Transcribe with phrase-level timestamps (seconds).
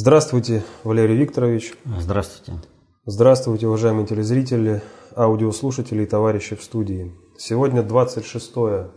[0.00, 1.74] Здравствуйте, Валерий Викторович.
[1.98, 2.62] Здравствуйте.
[3.04, 4.80] Здравствуйте, уважаемые телезрители,
[5.16, 7.12] аудиослушатели и товарищи в студии.
[7.36, 8.46] Сегодня 26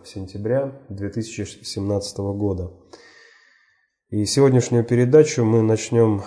[0.05, 2.71] сентября 2017 года.
[4.11, 6.21] И сегодняшнюю передачу мы начнем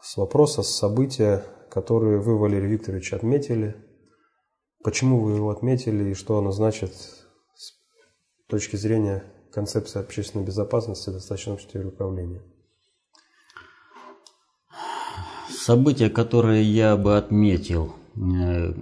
[0.00, 3.76] с вопроса, с события, которые вы, Валерий Викторович, отметили.
[4.82, 7.74] Почему вы его отметили и что оно значит с
[8.48, 12.42] точки зрения концепции общественной безопасности достаточно теории управления?
[15.66, 18.72] Событие, которое я бы отметил, э,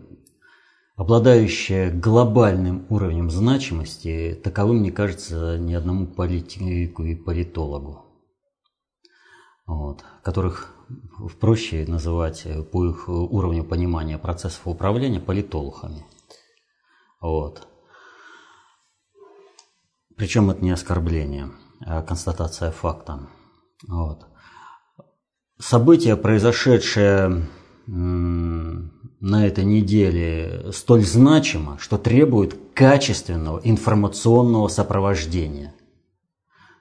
[0.96, 8.04] обладающее глобальным уровнем значимости, таковым не кажется ни одному политику и политологу,
[9.64, 10.74] вот, которых
[11.40, 16.04] проще называть по их уровню понимания процессов управления политологами.
[17.18, 17.66] Вот.
[20.18, 23.26] Причем это не оскорбление, а констатация факта.
[23.88, 24.26] Вот.
[25.58, 27.46] Событие, произошедшее
[27.86, 35.74] на этой неделе, столь значимо, что требует качественного информационного сопровождения,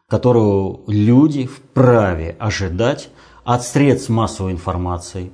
[0.07, 3.09] которого люди вправе ожидать
[3.44, 5.31] от средств массовой информации,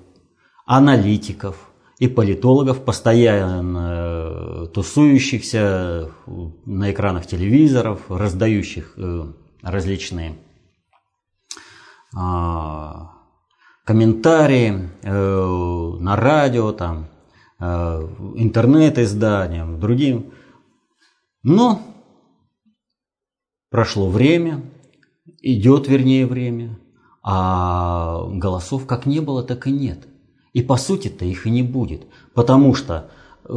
[0.65, 6.11] аналитиков и политологов, постоянно тусующихся
[6.65, 10.37] на экранах телевизоров, раздающих э, различные
[12.15, 13.18] а,
[13.89, 17.07] комментарии э, на радио, там,
[17.59, 17.65] э,
[18.35, 20.31] интернет-изданиям, другим.
[21.41, 21.81] Но
[23.71, 24.61] прошло время,
[25.41, 26.77] идет вернее время,
[27.23, 30.07] а голосов как не было, так и нет.
[30.53, 33.09] И по сути-то их и не будет, потому что
[33.45, 33.53] э,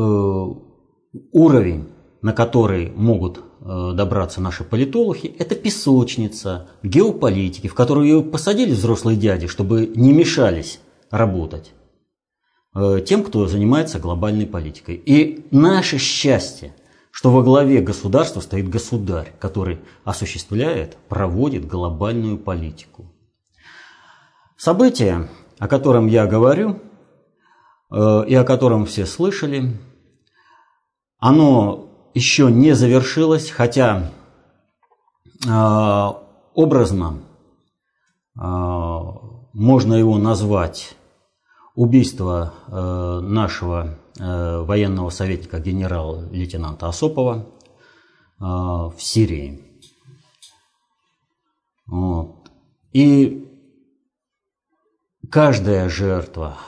[1.32, 1.88] уровень,
[2.22, 9.86] на который могут добраться наши политологи, это песочница геополитики, в которую посадили взрослые дяди, чтобы
[9.86, 11.72] не мешались работать
[12.74, 14.96] э, тем, кто занимается глобальной политикой.
[14.96, 16.74] И наше счастье,
[17.12, 23.12] что во главе государства стоит государь, который осуществляет, проводит глобальную политику.
[24.56, 26.80] Событие, о котором я говорю,
[27.92, 29.76] э, и о котором все слышали,
[31.18, 34.10] оно еще не завершилось, хотя
[35.46, 36.08] э,
[36.54, 37.18] образно
[38.36, 40.96] э, можно его назвать
[41.74, 47.46] убийство э, нашего э, военного советника генерал-лейтенанта Осопова
[48.40, 49.60] э, в Сирии.
[51.86, 52.50] Вот.
[52.92, 53.48] И
[55.30, 56.58] каждая жертва,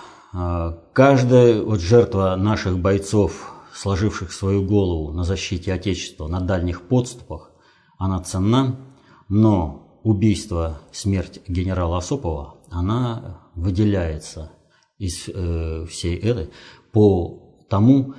[0.92, 7.50] каждая вот жертва наших бойцов сложивших свою голову на защите Отечества на дальних подступах,
[7.98, 8.76] она ценна,
[9.28, 14.52] но убийство, смерть генерала Осопова, она выделяется
[14.98, 16.50] из э, всей этой
[16.92, 18.14] по тому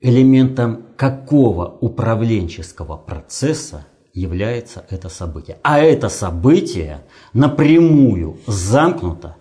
[0.00, 5.58] элементам какого управленческого процесса является это событие.
[5.62, 9.36] А это событие напрямую замкнуто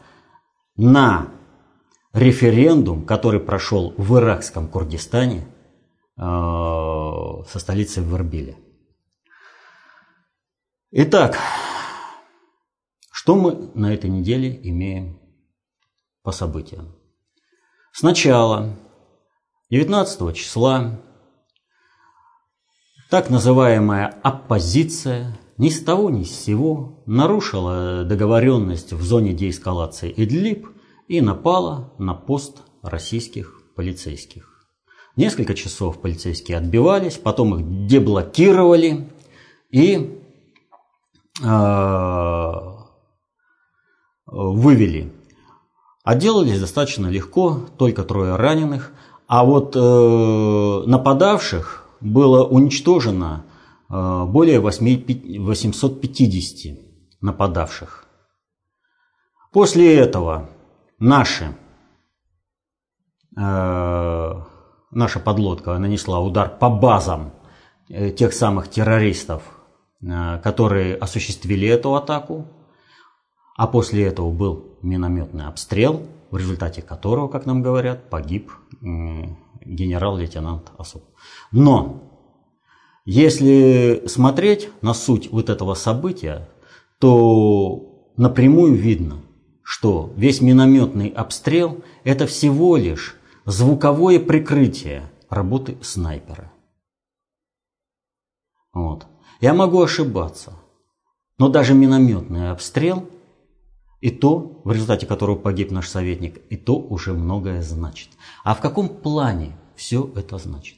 [0.75, 1.29] на
[2.13, 5.45] референдум, который прошел в иракском Курдистане
[6.17, 8.57] со столицей в Эрбиле.
[10.91, 11.37] Итак,
[13.11, 15.19] что мы на этой неделе имеем
[16.23, 16.95] по событиям?
[17.91, 18.77] Сначала,
[19.69, 21.01] 19 числа,
[23.09, 30.67] так называемая оппозиция ни с того ни с сего нарушила договоренность в зоне деэскалации Идлиб
[31.07, 34.54] и напала на пост российских полицейских.
[35.15, 39.09] Несколько часов полицейские отбивались, потом их деблокировали
[39.71, 40.19] и
[41.41, 42.51] э,
[44.25, 45.13] вывели.
[46.03, 48.91] Отделались достаточно легко, только трое раненых,
[49.27, 53.45] а вот э, нападавших было уничтожено
[53.89, 56.77] э, более 8, 850
[57.21, 58.05] нападавших.
[59.51, 60.49] После этого
[60.99, 61.55] наши
[63.37, 64.44] э,
[64.95, 67.33] наша подлодка нанесла удар по базам
[67.89, 69.43] э, тех самых террористов,
[70.01, 72.47] э, которые осуществили эту атаку,
[73.55, 76.01] а после этого был минометный обстрел,
[76.31, 78.51] в результате которого, как нам говорят, погиб
[78.81, 81.03] генерал-лейтенант Осоп.
[81.51, 82.03] Но
[83.05, 86.49] если смотреть на суть вот этого события,
[86.99, 89.21] то напрямую видно,
[89.63, 93.15] что весь минометный обстрел– это всего лишь
[93.45, 96.51] звуковое прикрытие работы снайпера.
[98.73, 99.07] Вот.
[99.41, 100.53] Я могу ошибаться,
[101.37, 103.09] но даже минометный обстрел–
[104.05, 108.09] и то, в результате которого погиб наш советник, и то уже многое значит.
[108.43, 110.77] А в каком плане все это значит?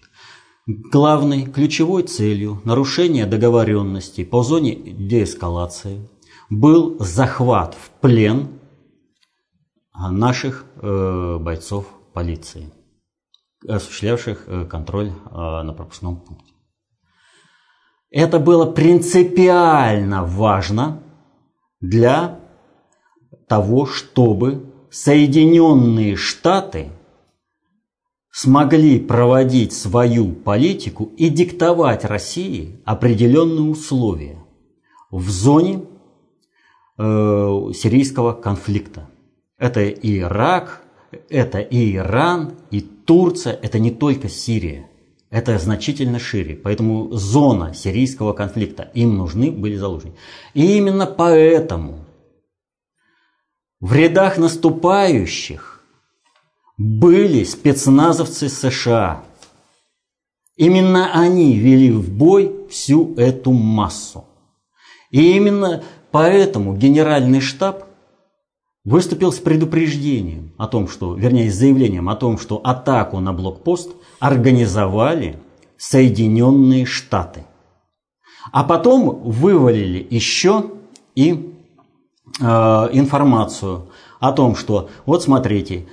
[0.66, 6.08] Главной, ключевой целью нарушения договоренности по зоне деэскалации
[6.50, 8.48] был захват в плен
[9.94, 11.86] наших э, бойцов
[12.18, 12.74] полиции,
[13.68, 16.52] осуществлявших э, контроль э, на пропускном пункте.
[18.10, 21.04] Это было принципиально важно
[21.80, 22.40] для
[23.48, 26.90] того, чтобы Соединенные Штаты
[28.32, 34.44] смогли проводить свою политику и диктовать России определенные условия
[35.12, 35.86] в зоне
[36.98, 37.04] э,
[37.76, 39.08] сирийского конфликта.
[39.60, 40.87] Это Ирак,
[41.30, 44.88] это и Иран, и Турция, это не только Сирия.
[45.30, 46.56] Это значительно шире.
[46.56, 50.16] Поэтому зона сирийского конфликта, им нужны были заложники.
[50.54, 52.06] И именно поэтому
[53.82, 55.84] в рядах наступающих
[56.78, 59.24] были спецназовцы США.
[60.56, 64.26] Именно они вели в бой всю эту массу.
[65.12, 67.87] И именно поэтому генеральный штаб
[68.88, 73.92] выступил с предупреждением о том, что, вернее, с заявлением о том, что атаку на блокпост
[74.20, 75.38] организовали
[75.76, 77.44] Соединенные Штаты.
[78.54, 80.72] А потом вывалили еще
[81.16, 81.54] и
[82.40, 83.90] э, информацию
[84.22, 85.86] о том, что вот смотрите,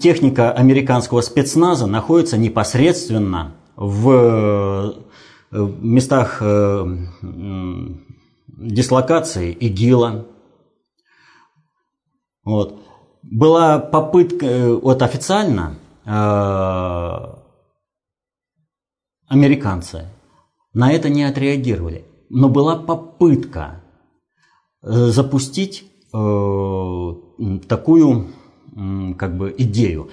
[0.00, 4.94] техника американского спецназа находится непосредственно в
[5.50, 6.96] э, местах э,
[8.48, 10.26] дислокации ИГИЛа,
[12.44, 12.80] вот.
[13.22, 16.10] Была попытка, э, вот официально э,
[19.28, 20.08] американцы
[20.74, 23.82] на это не отреагировали, но была попытка
[24.82, 25.88] э, запустить
[27.68, 28.26] такую
[29.16, 30.10] как бы идею.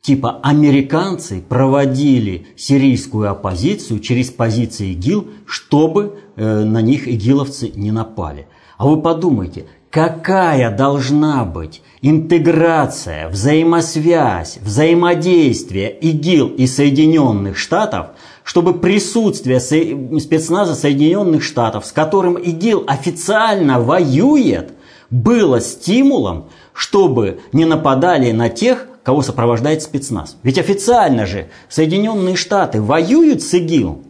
[0.00, 8.46] Типа американцы проводили сирийскую оппозицию через позиции ИГИЛ, чтобы на них игиловцы не напали.
[8.78, 18.08] А вы подумайте, какая должна быть интеграция, взаимосвязь, взаимодействие ИГИЛ и Соединенных Штатов,
[18.44, 24.72] чтобы присутствие спецназа Соединенных Штатов, с которым ИГИЛ официально воюет,
[25.10, 30.36] было стимулом, чтобы не нападали на тех, кого сопровождает спецназ.
[30.42, 34.04] Ведь официально же Соединенные Штаты воюют с ИГИЛ.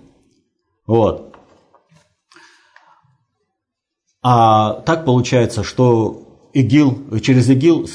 [0.87, 1.30] Вот.
[4.23, 7.87] А так получается, что ИГИЛ, через ИГИЛ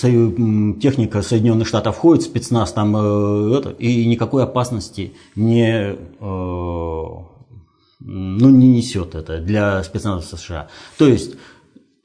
[0.80, 8.69] техника Соединенных Штатов входит, спецназ там э, это, и никакой опасности не, э, ну, не
[8.69, 10.69] несет это для спецназа США.
[10.98, 11.36] То есть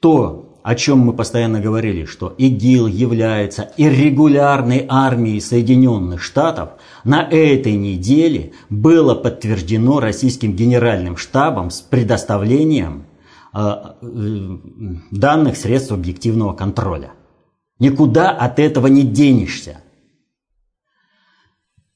[0.01, 6.71] то, о чем мы постоянно говорили, что ИГИЛ является иррегулярной армией Соединенных Штатов,
[7.03, 13.05] на этой неделе было подтверждено российским генеральным штабом с предоставлением
[13.53, 17.11] данных средств объективного контроля.
[17.79, 19.81] Никуда от этого не денешься.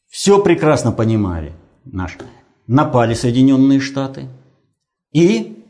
[0.07, 1.53] Все прекрасно понимали
[1.85, 2.17] наши.
[2.67, 4.27] Напали Соединенные Штаты,
[5.11, 5.63] и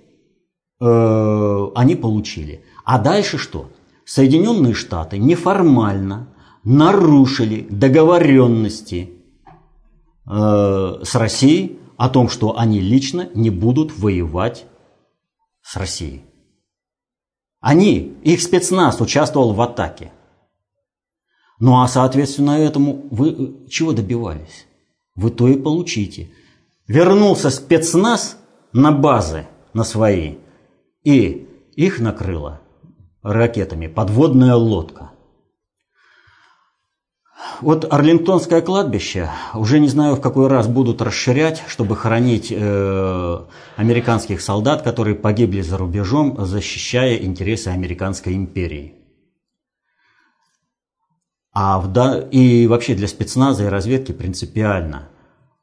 [0.80, 2.64] э, они получили.
[2.86, 3.70] А дальше что?
[4.06, 6.30] Соединенные Штаты неформально
[6.64, 9.10] нарушили договоренности
[10.26, 14.66] э, с Россией о том, что они лично не будут воевать
[15.66, 16.24] с Россией.
[17.60, 20.12] Они, их спецназ участвовал в атаке.
[21.60, 24.68] Ну а соответственно этому вы э, чего добивались?
[25.16, 26.30] Вы то и получите.
[26.88, 28.38] Вернулся спецназ
[28.74, 30.36] на базы, на свои,
[31.04, 32.62] и их накрыла
[33.24, 35.12] ракетами подводная лодка.
[37.62, 43.40] Вот Арлингтонское кладбище уже не знаю в какой раз будут расширять, чтобы хоронить э,
[43.76, 48.96] американских солдат, которые погибли за рубежом, защищая интересы американской империи.
[51.54, 55.08] А в, да, и вообще для спецназа и разведки принципиально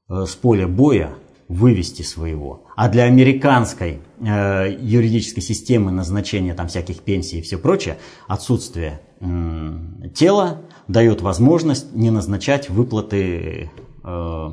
[0.08, 1.14] э, с поля боя
[1.48, 2.64] вывести своего.
[2.76, 10.08] А для американской э, юридической системы назначения там всяких пенсий и все прочее, отсутствие э,
[10.14, 13.70] тела дает возможность не назначать выплаты
[14.04, 14.50] э,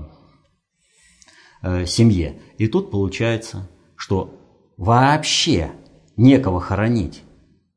[1.61, 2.39] э, семье.
[2.57, 4.33] И тут получается, что
[4.77, 5.71] вообще
[6.17, 7.21] некого хоронить.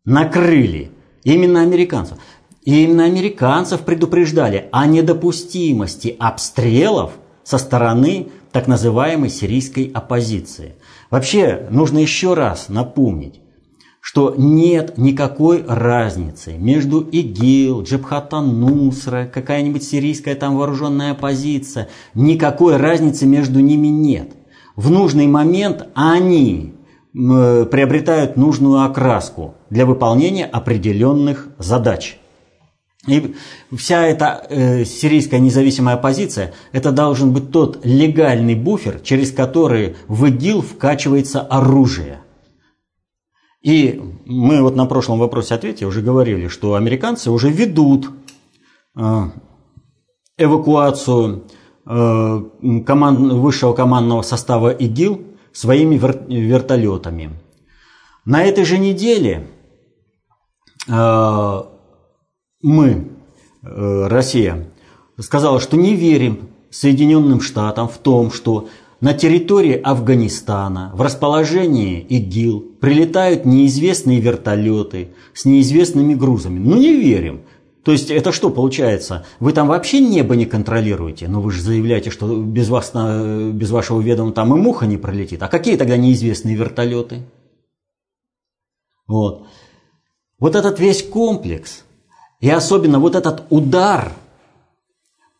[0.04, 0.90] Накрыли
[1.24, 2.18] именно американцев.
[2.62, 10.76] И именно американцев предупреждали о недопустимости обстрелов со стороны так называемой сирийской оппозиции.
[11.10, 13.41] Вообще, нужно еще раз напомнить,
[14.02, 23.26] что нет никакой разницы между ИГИЛ, Джабхатан Нусра, какая-нибудь сирийская там вооруженная оппозиция, никакой разницы
[23.26, 24.32] между ними нет.
[24.74, 26.74] В нужный момент они
[27.12, 32.18] приобретают нужную окраску для выполнения определенных задач.
[33.06, 33.34] И
[33.76, 40.26] вся эта э, сирийская независимая оппозиция, это должен быть тот легальный буфер, через который в
[40.26, 42.21] ИГИЛ вкачивается оружие.
[43.62, 48.10] И мы вот на прошлом вопросе ответе уже говорили, что американцы уже ведут
[48.96, 49.30] э,
[50.36, 51.44] эвакуацию
[51.86, 52.42] э,
[52.84, 57.30] команд, высшего командного состава ИГИЛ своими вер, вертолетами.
[58.24, 59.46] На этой же неделе
[60.88, 61.62] э,
[62.62, 63.08] мы,
[63.62, 64.68] Россия,
[65.20, 68.68] сказала, что не верим Соединенным Штатам в том, что
[69.02, 76.60] на территории Афганистана в расположении ИГИЛ прилетают неизвестные вертолеты с неизвестными грузами.
[76.60, 77.42] Ну не верим.
[77.82, 79.26] То есть это что получается?
[79.40, 84.00] Вы там вообще небо не контролируете, но вы же заявляете, что без, вас, без вашего
[84.00, 85.42] ведома там и муха не пролетит.
[85.42, 87.22] А какие тогда неизвестные вертолеты?
[89.08, 89.48] Вот.
[90.38, 91.82] Вот этот весь комплекс,
[92.38, 94.12] и особенно вот этот удар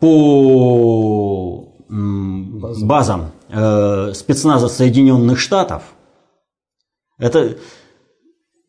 [0.00, 5.82] по базам, базам э, спецназа Соединенных Штатов,
[7.18, 7.56] это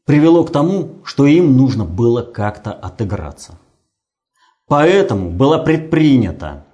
[0.06, 3.58] привело к тому, что им нужно было как-то отыграться.
[4.68, 6.66] Поэтому была предпринята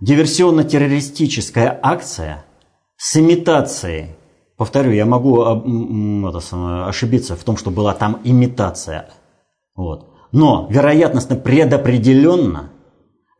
[0.00, 2.44] диверсионно-террористическая акция
[2.96, 4.16] с имитацией.
[4.56, 9.10] Повторю, я могу это, ошибиться в том, что была там имитация.
[9.74, 10.10] Вот.
[10.32, 12.70] Но вероятностно предопределенно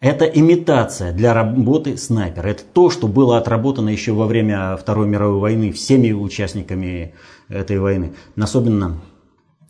[0.01, 2.49] это имитация для работы снайпера.
[2.49, 7.15] Это то, что было отработано еще во время Второй мировой войны всеми участниками
[7.49, 8.15] этой войны.
[8.37, 9.01] Особенно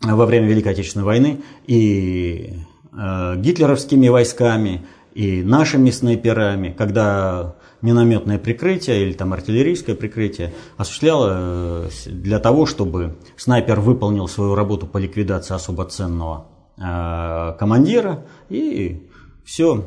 [0.01, 2.53] во время Великой Отечественной войны и
[2.91, 12.39] э, гитлеровскими войсками, и нашими снайперами, когда минометное прикрытие или там артиллерийское прикрытие осуществлялось для
[12.39, 19.07] того, чтобы снайпер выполнил свою работу по ликвидации особо ценного Э, командира, и
[19.45, 19.85] все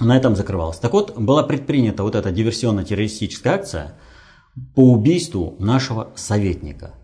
[0.00, 0.78] на этом закрывалось.
[0.78, 3.98] Так вот, была предпринята вот эта диверсионно-террористическая акция
[4.74, 6.94] по убийству нашего советника.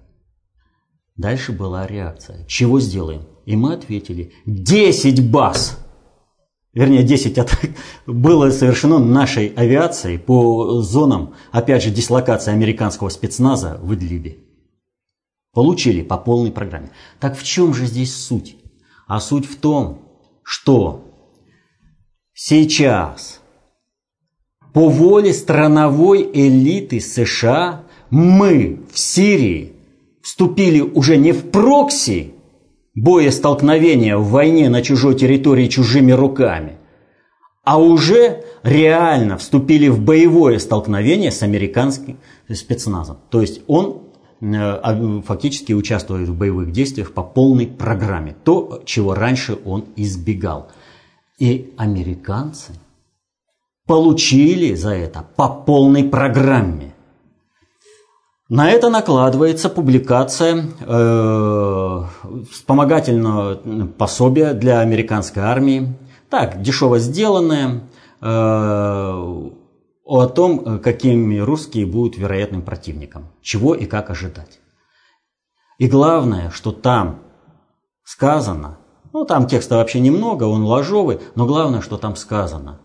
[1.17, 2.45] Дальше была реакция.
[2.47, 3.23] Чего сделаем?
[3.47, 5.79] И мы ответили, 10 баз!
[6.73, 7.71] Вернее, 10 атак
[8.07, 14.39] было совершено нашей авиацией по зонам, опять же, дислокации американского спецназа в Идлибе.
[15.53, 16.91] Получили по полной программе.
[17.21, 18.57] Так в чем же здесь суть?
[19.07, 21.04] А суть в том, что
[22.35, 23.41] сейчас
[24.73, 29.73] по воле страновой элиты США мы в Сирии
[30.23, 32.33] вступили уже не в прокси
[32.95, 36.79] боестолкновения в войне на чужой территории чужими руками,
[37.65, 42.19] а уже реально вступили в боевое столкновение с американским
[42.53, 43.19] спецназом.
[43.31, 44.05] То есть он
[44.45, 48.37] Э, а, фактически участвует в боевых действиях по полной программе.
[48.45, 50.69] То, чего раньше он избегал.
[51.39, 52.73] И американцы
[53.87, 56.95] получили за это по полной программе.
[58.49, 62.03] На это накладывается публикация э,
[62.51, 65.97] вспомогательного пособия для американской армии.
[66.31, 67.89] Так, дешево сделанное,
[68.21, 69.51] э,
[70.05, 74.61] о том, какими русские будут вероятным противником, чего и как ожидать.
[75.79, 77.21] И главное, что там
[78.05, 78.79] сказано,
[79.15, 82.81] ну там текста вообще немного, он ложовый, но главное, что там сказано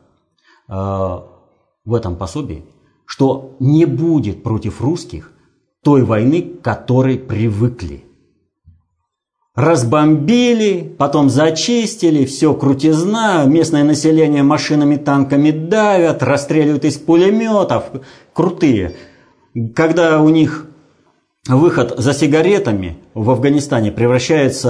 [0.70, 2.64] э, в этом пособии,
[3.06, 5.34] что не будет против русских
[5.84, 8.06] той войны, к которой привыкли
[9.56, 17.86] разбомбили, потом зачистили, все крутизна, местное население машинами, танками давят, расстреливают из пулеметов,
[18.32, 18.96] крутые.
[19.76, 20.69] Когда у них
[21.48, 24.70] выход за сигаретами в Афганистане превращается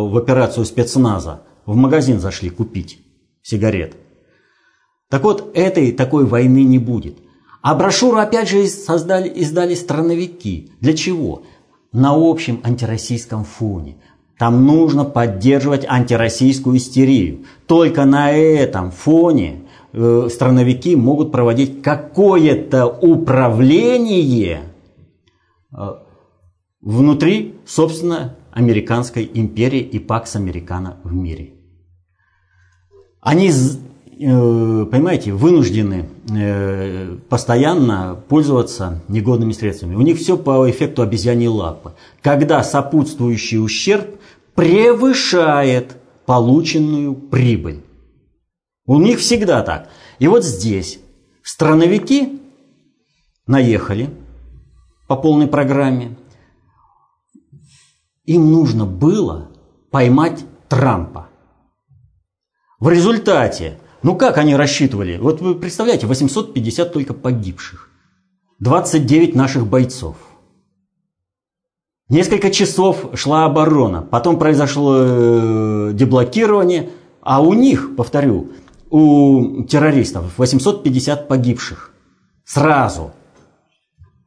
[0.00, 3.00] в операцию спецназа, в магазин зашли купить
[3.42, 3.94] сигарет.
[5.10, 7.18] Так вот, этой такой войны не будет.
[7.62, 10.72] А брошюру опять же создали, издали страновики.
[10.80, 11.42] Для чего?
[11.92, 13.96] На общем антироссийском фоне.
[14.38, 17.44] Там нужно поддерживать антироссийскую истерию.
[17.66, 24.73] Только на этом фоне э, страновики могут проводить какое-то управление э,
[26.80, 31.54] внутри, собственно, американской империи и пакс американо в мире.
[33.20, 39.94] Они э, понимаете, вынуждены э, постоянно пользоваться негодными средствами.
[39.94, 41.94] У них все по эффекту обезьяньей лапы.
[42.22, 44.06] Когда сопутствующий ущерб
[44.54, 47.82] превышает полученную прибыль.
[48.86, 49.88] У них всегда так.
[50.18, 51.00] И вот здесь
[51.42, 52.40] страновики
[53.46, 54.10] наехали
[55.14, 56.16] по полной программе.
[58.24, 59.52] Им нужно было
[59.92, 61.28] поймать Трампа.
[62.80, 65.18] В результате, ну как они рассчитывали?
[65.18, 67.90] Вот вы представляете, 850 только погибших,
[68.58, 70.16] 29 наших бойцов.
[72.08, 76.90] Несколько часов шла оборона, потом произошло э, деблокирование,
[77.20, 78.50] а у них, повторю,
[78.90, 81.92] у террористов 850 погибших.
[82.44, 83.12] Сразу.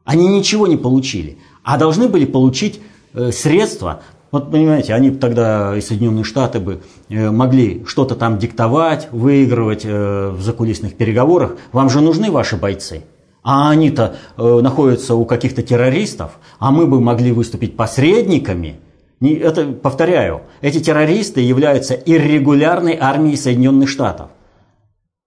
[0.07, 2.79] Они ничего не получили, а должны были получить
[3.13, 9.07] э, средства вот понимаете, они тогда, и Соединенные Штаты бы э, могли что-то там диктовать,
[9.11, 11.55] выигрывать э, в закулисных переговорах.
[11.71, 13.03] Вам же нужны ваши бойцы.
[13.43, 18.81] А они-то находятся у каких-то террористов, а мы бы могли выступить посредниками.
[19.21, 24.27] Это, повторяю, эти террористы являются иррегулярной армией Соединенных Штатов.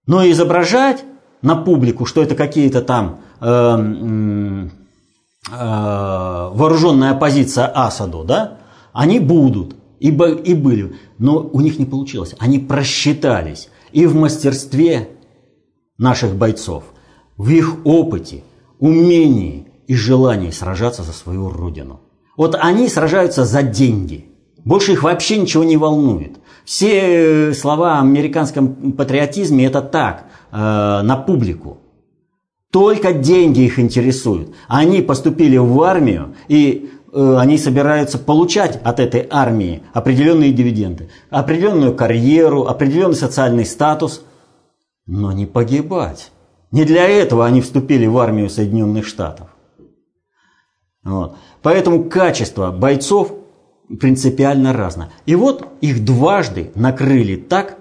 [0.06, 1.04] Но изображать
[1.40, 3.20] на публику, что это какие-то там
[5.50, 8.58] вооруженная оппозиция Асаду, да,
[8.92, 12.34] они будут, и, и были, но у них не получилось.
[12.38, 15.08] Они просчитались и в мастерстве
[15.98, 16.84] наших бойцов,
[17.36, 18.42] в их опыте,
[18.78, 22.00] умении и желании сражаться за свою родину.
[22.36, 24.26] Вот они сражаются за деньги.
[24.64, 26.38] Больше их вообще ничего не волнует.
[26.64, 31.78] Все слова о американском патриотизме это так, э, на публику.
[32.70, 34.54] Только деньги их интересуют.
[34.68, 41.94] Они поступили в армию и Э, они собираются получать от этой армии определенные дивиденды, определенную
[41.94, 44.22] карьеру, определенный социальный статус,
[45.06, 46.30] но не погибать.
[46.70, 49.48] Не для этого они вступили в армию Соединенных Штатов.
[51.02, 51.36] Вот.
[51.62, 53.34] Поэтому качество бойцов
[53.98, 55.10] принципиально разное.
[55.26, 57.76] И вот их дважды накрыли так,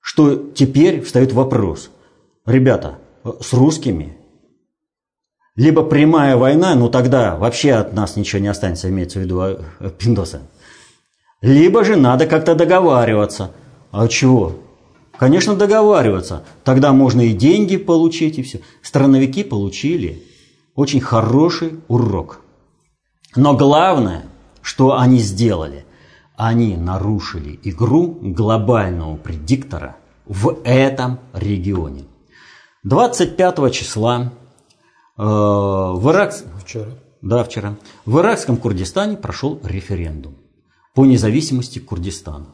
[0.00, 1.90] что теперь встает вопрос.
[2.46, 2.98] Ребята,
[3.40, 4.16] с русскими
[5.54, 9.58] либо прямая война, ну тогда вообще от нас ничего не останется, имеется в виду э,
[9.98, 10.42] Пиндоса.
[11.42, 13.50] Либо же надо как-то договариваться.
[13.90, 14.54] А чего?
[15.18, 16.44] Конечно, договариваться.
[16.64, 18.60] Тогда можно и деньги получить, и все.
[18.80, 20.22] Страновики получили
[20.74, 22.40] очень хороший урок.
[23.36, 24.24] Но главное,
[24.62, 25.84] что они сделали,
[26.36, 32.04] они нарушили игру глобального предиктора в этом регионе.
[32.84, 34.32] 25 числа
[35.16, 36.34] в Ирак...
[36.62, 36.92] Вчера.
[37.22, 37.76] Да, вчера.
[38.04, 40.34] В иракском Курдистане прошел референдум
[40.94, 42.48] по независимости Курдистана.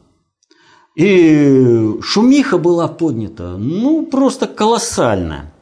[0.94, 5.54] И шумиха была поднята, ну, просто колоссальная.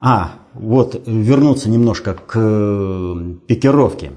[0.00, 4.12] А, вот, вернуться немножко к э, пикировке.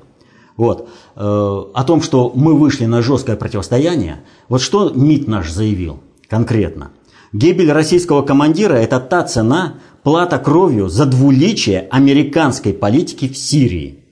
[0.55, 5.99] Вот, э, о том, что мы вышли на жесткое противостояние, вот что МИД наш заявил
[6.29, 6.91] конкретно.
[7.33, 14.03] Гибель российского командира– это та цена, плата кровью за двуличие американской политики в Сирии,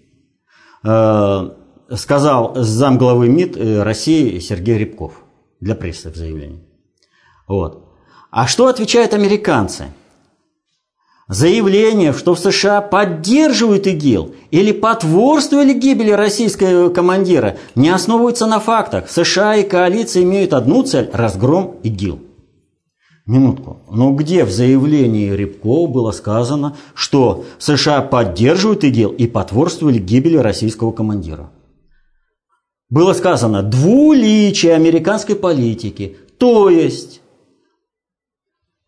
[0.84, 1.50] э,
[1.96, 5.14] сказал замглавы МИД э, России Сергей Рябков
[5.60, 6.64] для прессы в заявлении.
[7.48, 7.86] Вот.
[8.32, 9.86] А что отвечают американцы?
[11.28, 19.12] Заявление, что в США поддерживают ИГИЛ или потворствовали гибели российского командира, не основывается на фактах.
[19.12, 22.29] США и коалиция имеют одну цель– разгром ИГИЛ.
[23.30, 23.78] Минутку.
[23.92, 30.92] Но где в заявлении Рябкова было сказано, что США поддерживают ИГИЛ и потворствовали гибели российского
[30.92, 31.52] командира?
[32.90, 37.22] Было сказано двуличие американской политики, то есть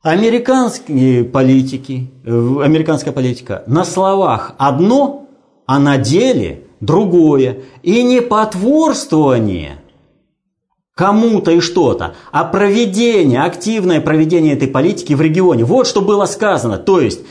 [0.01, 2.32] американские политики, э,
[2.63, 5.27] американская политика на словах одно,
[5.67, 7.60] а на деле другое.
[7.84, 9.80] И не потворствование
[10.95, 15.63] кому-то и что-то, а проведение, активное проведение этой политики в регионе.
[15.63, 16.77] Вот что было сказано.
[16.77, 17.21] То есть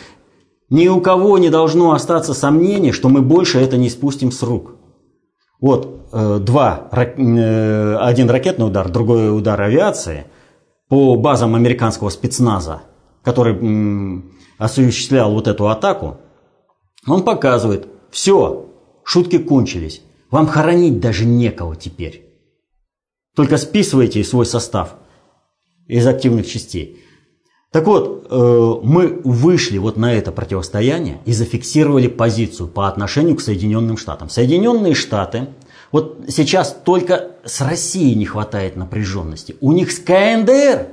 [0.70, 4.76] ни у кого не должно остаться сомнений, что мы больше это не спустим с рук.
[5.60, 10.24] Вот э, два, э, один ракетный удар, другой удар авиации
[10.88, 12.82] по базам американского спецназа,
[13.22, 14.24] который
[14.58, 16.18] осуществлял вот эту атаку,
[17.06, 18.66] он показывает, все,
[19.04, 22.29] шутки кончились, вам хоронить даже некого теперь.
[23.34, 24.96] Только списывайте свой состав
[25.86, 27.00] из активных частей.
[27.72, 33.40] Так вот, э, мы вышли вот на это противостояние и зафиксировали позицию по отношению к
[33.40, 34.28] Соединенным Штатам.
[34.28, 35.48] Соединенные Штаты,
[35.92, 39.56] вот сейчас только с Россией не хватает напряженности.
[39.60, 40.88] У них с КНДР,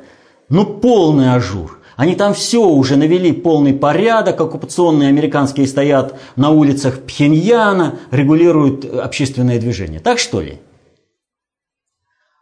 [0.50, 1.80] ну полный ажур.
[1.96, 9.60] Они там все уже навели полный порядок, оккупационные американские стоят на улицах Пхеньяна, регулируют общественное
[9.60, 10.00] движение.
[10.00, 10.60] Так что ли?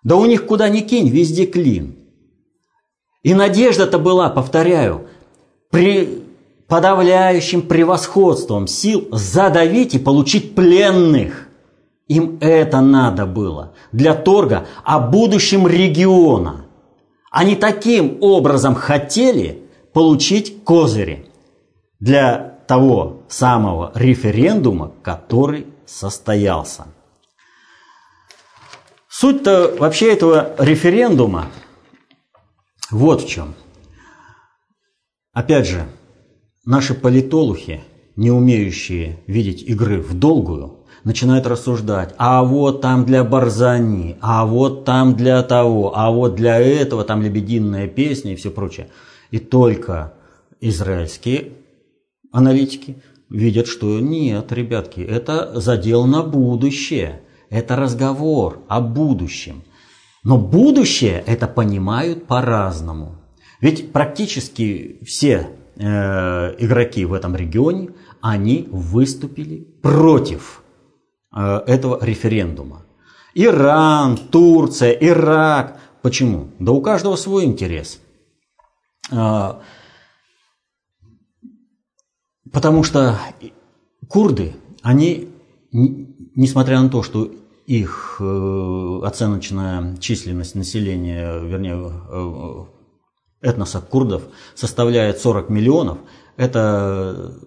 [0.05, 1.95] Да у них куда ни кинь, везде клин.
[3.23, 5.07] И надежда-то была, повторяю,
[5.71, 6.23] при
[6.67, 11.49] подавляющим превосходством сил задавить и получить пленных.
[12.07, 16.67] Им это надо было для торга о будущем региона.
[17.31, 21.25] Они таким образом хотели получить козыри
[21.99, 26.85] для того самого референдума, который состоялся.
[29.17, 31.47] Суть-то вообще этого референдума
[32.91, 33.55] вот в чем.
[35.31, 35.85] Опять же,
[36.65, 37.79] наши политологи,
[38.17, 44.83] не умеющие видеть игры в долгую, начинают рассуждать, а вот там для Барзани, а вот
[44.83, 48.89] там для того, а вот для этого там лебединая песня и все прочее.
[49.31, 50.13] И только
[50.59, 51.53] израильские
[52.33, 52.97] аналитики
[53.29, 57.21] видят, что нет, ребятки, это задел на будущее.
[57.55, 59.63] Это разговор о будущем.
[60.25, 63.15] Но будущее это понимают по-разному.
[63.61, 65.85] Ведь практически все э,
[66.59, 70.63] игроки в этом регионе, они выступили против
[71.33, 72.85] э, этого референдума.
[73.33, 75.79] Иран, Турция, Ирак.
[76.01, 76.49] Почему?
[76.59, 78.01] Да у каждого свой интерес.
[79.13, 79.53] Э,
[82.51, 83.17] потому что
[84.09, 85.29] курды, они
[85.71, 87.31] несмотря на то, что
[87.65, 92.65] их э, оценочная численность населения, вернее, э,
[93.41, 94.23] этноса курдов
[94.53, 95.97] составляет 40 миллионов,
[96.37, 97.39] это,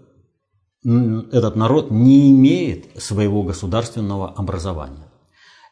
[0.84, 5.10] этот народ не имеет своего государственного образования.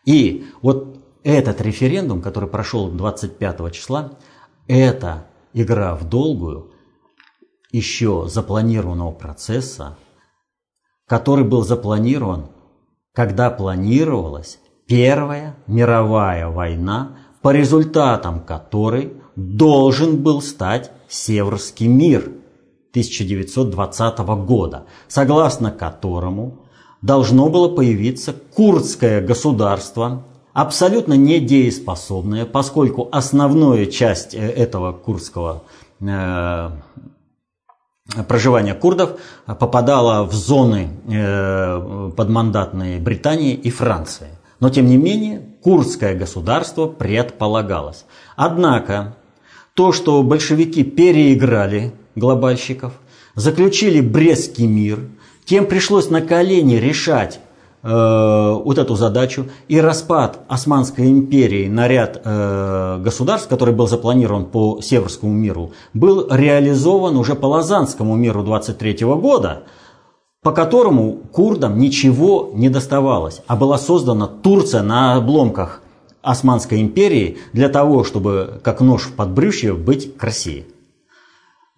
[0.04, 4.12] И вот этот референдум, который прошел 25 числа,
[4.68, 6.72] это игра в долгую
[7.72, 9.96] еще запланированного процесса,
[11.06, 12.46] который был запланирован
[13.16, 22.31] когда планировалась Первая мировая война, по результатам которой должен был стать Северский мир
[22.90, 26.59] 1920 года, согласно которому
[27.02, 35.62] должно было появиться курдское государство, абсолютно недееспособное, поскольку основная часть э, этого курдского
[36.00, 36.70] э,
[38.29, 44.29] проживания курдов попадало в зоны э, подмандатные Британии и Франции.
[44.61, 48.07] Но тем не менее курдское государство предполагалось.
[48.37, 49.16] Однако
[49.75, 52.95] то, что большевики переиграли глобальщиков,
[53.35, 55.01] заключили Брестский мир,
[55.45, 57.40] тем пришлось на колени решать
[57.88, 64.46] Э, вот эту задачу и распад Османской империи на ряд э, государств, который был запланирован
[64.46, 69.62] по Северскому миру, был реализован уже по Лазанскому миру 23 года,
[70.42, 75.81] по которому курдам ничего не доставалось, а была создана Турция на обломках
[76.22, 80.66] Османской империи для того, чтобы как нож в подбрюшье быть к России.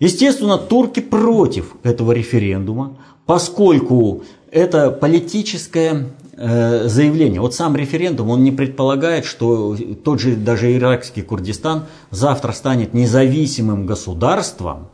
[0.01, 7.41] Естественно, турки против этого референдума, поскольку это политическое э, заявление.
[7.41, 13.87] Вот сам референдум, он не предполагает, что тот же даже иракский Курдистан завтра станет независимым
[13.87, 14.91] государством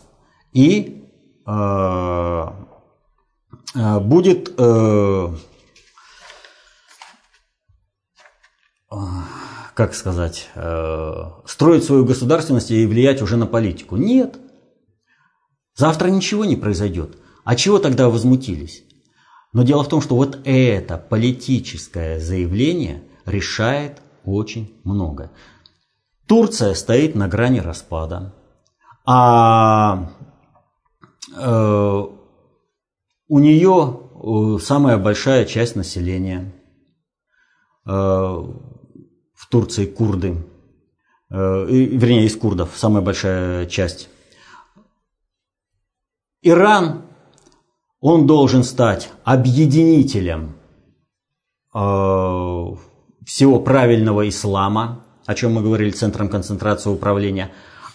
[0.53, 1.05] и
[1.47, 2.47] э,
[3.75, 5.29] э, будет э,
[9.75, 11.13] как сказать, э,
[11.47, 13.97] строить свою государственность и влиять уже на политику.
[13.97, 14.39] Нет.
[15.75, 17.19] Завтра ничего не произойдет.
[17.43, 18.85] А чего тогда возмутились?
[19.55, 25.31] Но дело в том, что вот это политическое заявление решает очень много.
[26.27, 28.35] Турция стоит на грани распада,
[29.07, 30.11] а
[31.39, 32.03] э,
[33.29, 36.53] у нее э, самая большая часть населения
[37.87, 40.37] э, в Турции курды,
[41.31, 44.09] э, вернее из курдов самая большая часть.
[46.43, 47.14] Иран
[48.05, 50.57] он должен стать объединителем
[51.75, 51.79] э,
[53.25, 57.53] всего правильного ислама, о чем мы говорили, центром концентрации управления.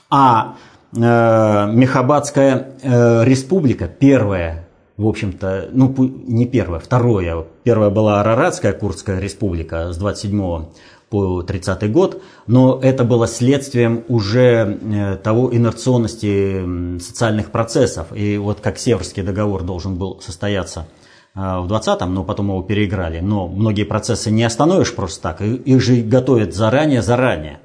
[0.10, 0.56] А
[0.94, 4.68] э, Мехабадская э, республика, первая,
[4.98, 10.66] в общем-то, ну не первая, вторая, первая была Араратская Курдская республика с 27
[11.10, 18.08] по 30 год, но это было следствием уже э, того инерционности социальных процессов.
[18.16, 20.88] И вот как Северский договор должен был состояться
[21.36, 23.20] э, в 20-м, но потом его переиграли.
[23.20, 27.60] Но многие процессы не остановишь просто так, их же готовят заранее-заранее.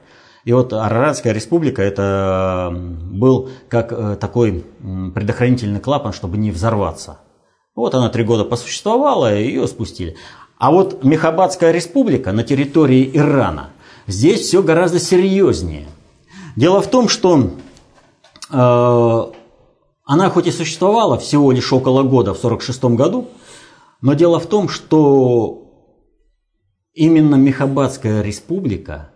[0.45, 4.65] И вот Араратская республика это был как э, такой
[5.15, 7.19] предохранительный клапан, чтобы не взорваться.
[7.75, 10.17] Вот она три года посуществовала, и ее спустили.
[10.65, 13.69] А вот Мехабадская республика на территории Ирана,
[14.07, 15.87] здесь все гораздо серьезнее.
[16.57, 17.51] Дело в том, что
[18.51, 19.23] э,
[20.07, 23.29] она хоть и существовала всего лишь около года, в 1946 году,
[24.01, 25.71] но дело в том, что
[26.95, 29.11] именно Мехабадская республика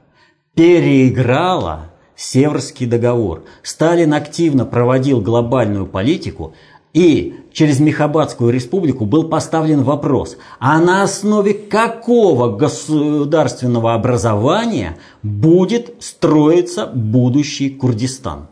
[0.55, 3.45] переиграла Северский договор.
[3.63, 6.53] Сталин активно проводил глобальную политику,
[6.99, 16.91] и через Мехабадскую республику был поставлен вопрос, а на основе какого государственного образования будет строиться
[16.93, 18.49] будущий Курдистан.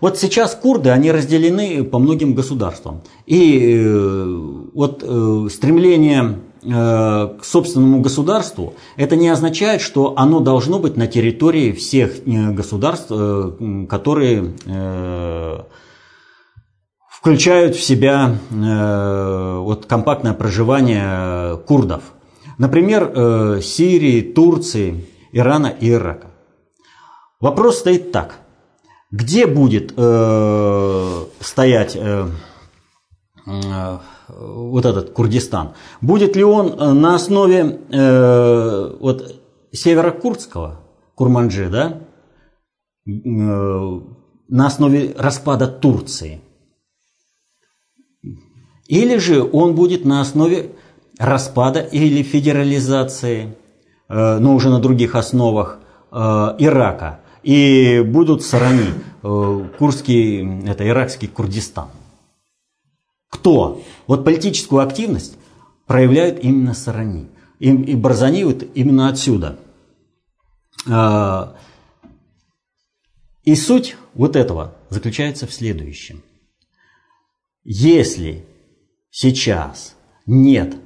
[0.00, 3.02] Вот сейчас курды, они разделены по многим государствам.
[3.26, 4.24] И э,
[4.74, 6.68] вот э, стремление э,
[7.38, 13.12] к собственному государству, это не означает, что оно должно быть на территории всех государств,
[13.88, 14.54] которые
[17.24, 22.02] включают в себя вот, компактное проживание курдов.
[22.58, 26.28] Например, Сирии, Турции, Ирана и Ирака.
[27.40, 28.36] Вопрос стоит так–
[29.14, 32.26] где будет э, стоять э,
[33.46, 35.74] э, вот этот Курдистан?
[36.00, 40.80] Будет ли он э, на основе э, вот северокурдского
[41.14, 42.00] Курманджи, да?
[43.06, 44.00] Э,
[44.48, 46.40] на основе распада Турции?
[48.86, 50.72] Или же он будет на основе
[51.18, 53.56] распада или федерализации,
[54.08, 55.78] э, но уже на других основах
[56.12, 58.88] э, Ирака– и будут сарани,
[59.22, 61.90] э, курский, это иракский Курдистан.
[63.28, 63.82] Кто?
[64.06, 65.36] Вот политическую активность
[65.86, 67.28] проявляют именно сарани.
[67.58, 69.58] И, и вот именно отсюда.
[73.44, 76.22] И суть вот этого заключается в следующем.
[77.62, 78.46] Если
[79.14, 79.94] сейчас
[80.26, 80.76] нет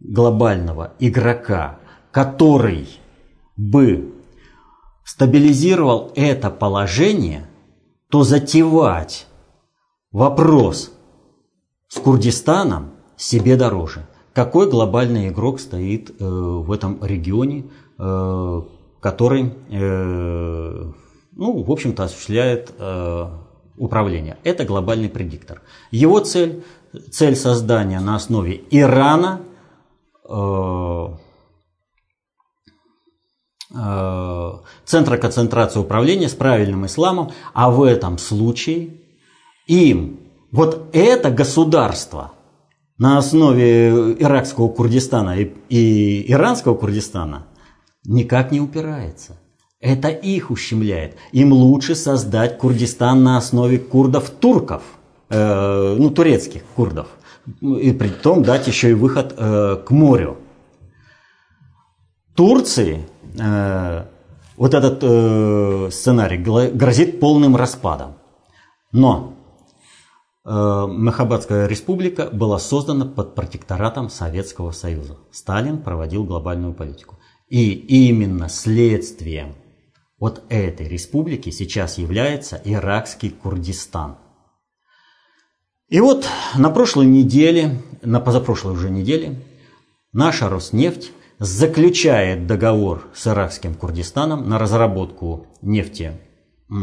[0.00, 1.78] глобального игрока,
[2.10, 2.88] который
[3.56, 4.14] бы
[5.04, 7.48] стабилизировал это положение,
[8.10, 9.28] то затевать
[10.10, 10.90] вопрос
[11.86, 14.08] с Курдистаном себе дороже.
[14.32, 18.62] Какой глобальный игрок стоит э, в этом регионе, э,
[19.00, 20.92] который, э,
[21.32, 23.24] ну, в общем-то, осуществляет э,
[23.76, 24.36] управление?
[24.42, 25.62] Это глобальный предиктор.
[25.90, 26.64] Его цель,
[27.10, 29.40] цель создания на основе Ирана,
[30.28, 31.06] э,
[33.74, 34.52] Э,
[34.86, 39.02] центра концентрации управления с правильным исламом, а в этом случае
[39.66, 40.20] им
[40.50, 42.32] вот это государство
[42.96, 47.46] на основе иракского Курдистана и, и иранского Курдистана
[48.06, 49.38] никак не упирается.
[49.80, 51.16] Это их ущемляет.
[51.32, 54.82] Им лучше создать Курдистан на основе курдов-турков,
[55.30, 57.08] э, ну, турецких курдов.
[57.62, 60.38] И при том дать еще и выход э, к морю.
[62.34, 63.06] Турции
[63.38, 64.06] Э,
[64.56, 68.16] вот этот сценарий грозит полным распадом.
[68.90, 69.34] Но
[70.44, 75.18] э, Махабадская республика была создана под протекторатом Советского Союза.
[75.30, 77.18] Сталин проводил глобальную политику.
[77.48, 79.54] И именно следствием
[80.18, 84.16] вот этой республики сейчас является иракский Курдистан.
[85.88, 89.42] И вот на прошлой неделе, на позапрошлой уже неделе,
[90.12, 96.12] наша Роснефть заключает договор с иракским Курдистаном на разработку нефти,
[96.68, 96.74] э,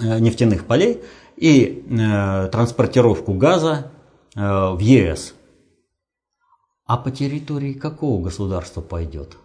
[0.00, 1.02] нефтяных полей
[1.36, 3.92] и э, транспортировку газа
[4.34, 5.34] э, в ЕС.
[6.84, 9.36] А по территории какого государства пойдет?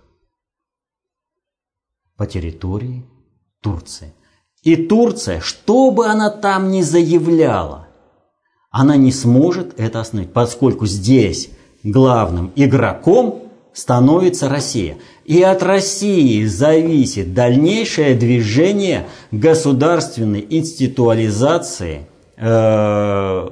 [2.15, 3.05] По территории
[3.61, 4.13] Турции.
[4.63, 7.82] И Турция, что бы она там ни заявляла,
[8.73, 11.51] она не сможет это остановить, поскольку здесь
[11.83, 14.97] главным игроком становится Россия.
[15.25, 23.49] И от России зависит дальнейшее движение государственной институализации э,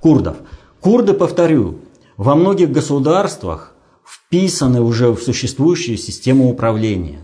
[0.00, 0.36] курдов.
[0.80, 1.78] Курды, повторю,
[2.16, 7.20] во многих государствах вписаны уже в существующую систему управления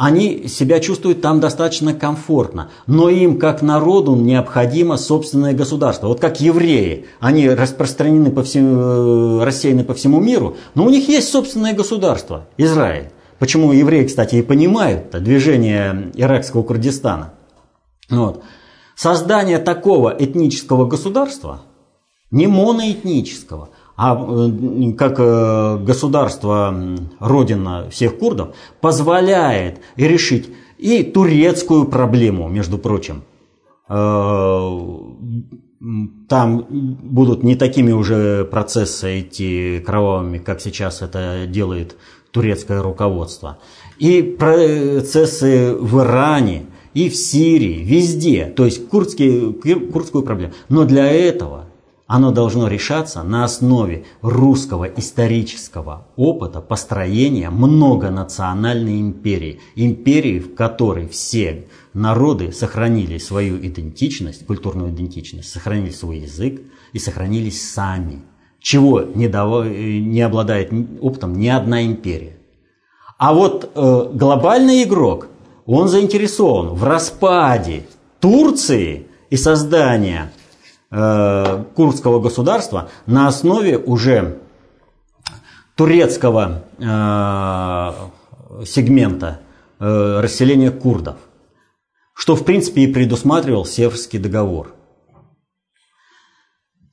[0.00, 6.06] они себя чувствуют там достаточно комфортно, но им, как народу, необходимо собственное государство.
[6.06, 11.06] Вот как евреи, они распространены по всему, э, рассеяны по всему миру, но у них
[11.10, 13.10] есть собственное государство, Израиль.
[13.38, 17.34] Почему евреи, кстати, и понимают движение иракского Курдистана.
[18.08, 18.42] Вот.
[18.96, 21.60] Создание такого этнического государства,
[22.30, 23.68] не моноэтнического–
[24.02, 26.74] а э, как э, государство,
[27.18, 33.24] родина всех курдов, позволяет решить и турецкую проблему, между прочим.
[33.90, 34.80] Э,
[36.30, 41.94] там будут не такими уже процессы идти кровавыми, как сейчас это делает
[42.30, 43.58] турецкое руководство.
[43.98, 48.46] И процессы в Иране, и в Сирии, везде.
[48.46, 50.54] То есть курдские, курдскую проблему.
[50.70, 51.66] Но для этого
[52.10, 59.60] оно должно решаться на основе русского исторического опыта построения многонациональной империи.
[59.76, 66.60] Империи, в которой все народы сохранили свою идентичность, культурную идентичность, сохранили свой язык
[66.92, 68.22] и сохранились сами.
[68.58, 69.64] Чего не, дав...
[69.66, 72.38] не обладает опытом ни одна империя.
[73.18, 75.28] А вот э, глобальный игрок,
[75.64, 77.86] он заинтересован в распаде
[78.18, 80.22] Турции и создании
[80.90, 84.40] э, курдского государства на основе уже
[85.76, 89.40] турецкого э, сегмента
[89.78, 91.16] э, расселения курдов,
[92.14, 94.74] что в принципе и предусматривал Северский договор.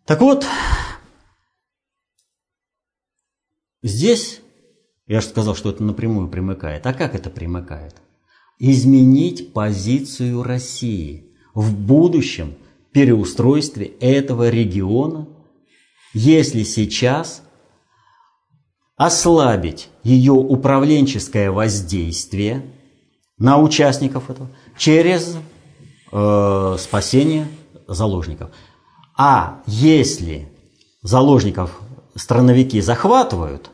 [0.05, 0.45] Так вот,
[3.83, 4.39] здесь,
[5.05, 6.87] я же сказал, что это напрямую примыкает.
[6.87, 7.95] А как это примыкает?
[8.57, 12.55] Изменить позицию России в будущем–
[12.91, 15.27] переустройстве этого региона,
[16.13, 17.43] если сейчас
[18.95, 22.63] ослабить ее управленческое воздействие
[23.37, 25.37] на участников этого через
[26.11, 27.47] э, спасение
[27.87, 28.49] заложников.
[29.15, 30.51] А если
[31.03, 31.79] заложников
[32.15, 33.69] страновики захватывают,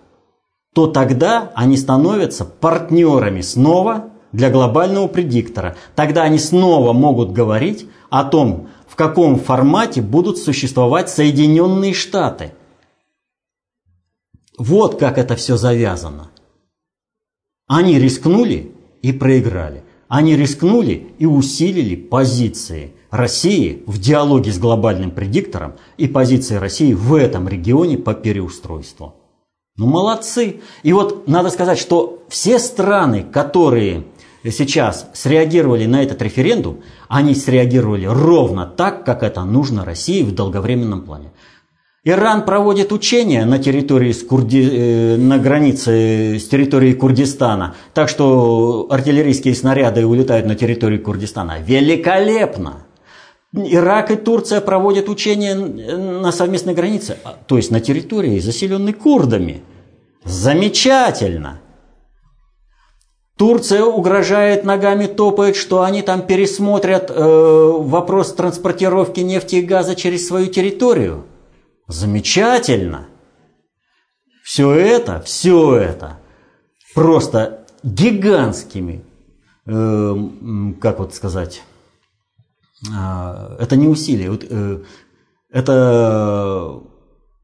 [0.73, 5.77] то тогда они становятся партнерами снова для глобального предиктора.
[5.95, 12.53] Тогда они снова могут говорить о том, в каком формате будут существовать Соединенные Штаты.
[14.57, 16.29] Вот как это все завязано.
[17.67, 19.83] Они рискнули и проиграли.
[20.07, 27.15] Они рискнули и усилили позиции России в диалоге с глобальным предиктором и позиции России в
[27.15, 29.15] этом регионе по переустройству.
[29.75, 30.61] Ну молодцы.
[30.83, 34.05] И вот надо сказать, что все страны, которые
[34.51, 41.03] сейчас среагировали на этот референдум, они среагировали ровно так, как это нужно России в долговременном
[41.03, 41.31] плане.
[42.05, 44.69] Иран проводит учения на территории с Курди...
[44.69, 51.59] Э, на границе с территорией Курдистана, так что артиллерийские снаряды улетают на территорию Курдистана.
[51.65, 52.85] Великолепно!
[53.53, 59.61] Ирак и Турция проводят учения на совместной границе, а, то есть на территории, заселенной курдами.
[60.25, 61.61] Замечательно!
[63.37, 70.27] Турция угрожает ногами, топает, что они там пересмотрят э, вопрос транспортировки нефти и газа через
[70.27, 71.25] свою территорию.
[71.87, 73.07] Замечательно!
[74.43, 76.19] Все это, все это
[76.93, 79.03] просто гигантскими,
[79.65, 80.15] э,
[80.79, 81.63] как вот сказать,
[82.87, 84.83] э, это не усилия, вот, э,
[85.49, 86.81] это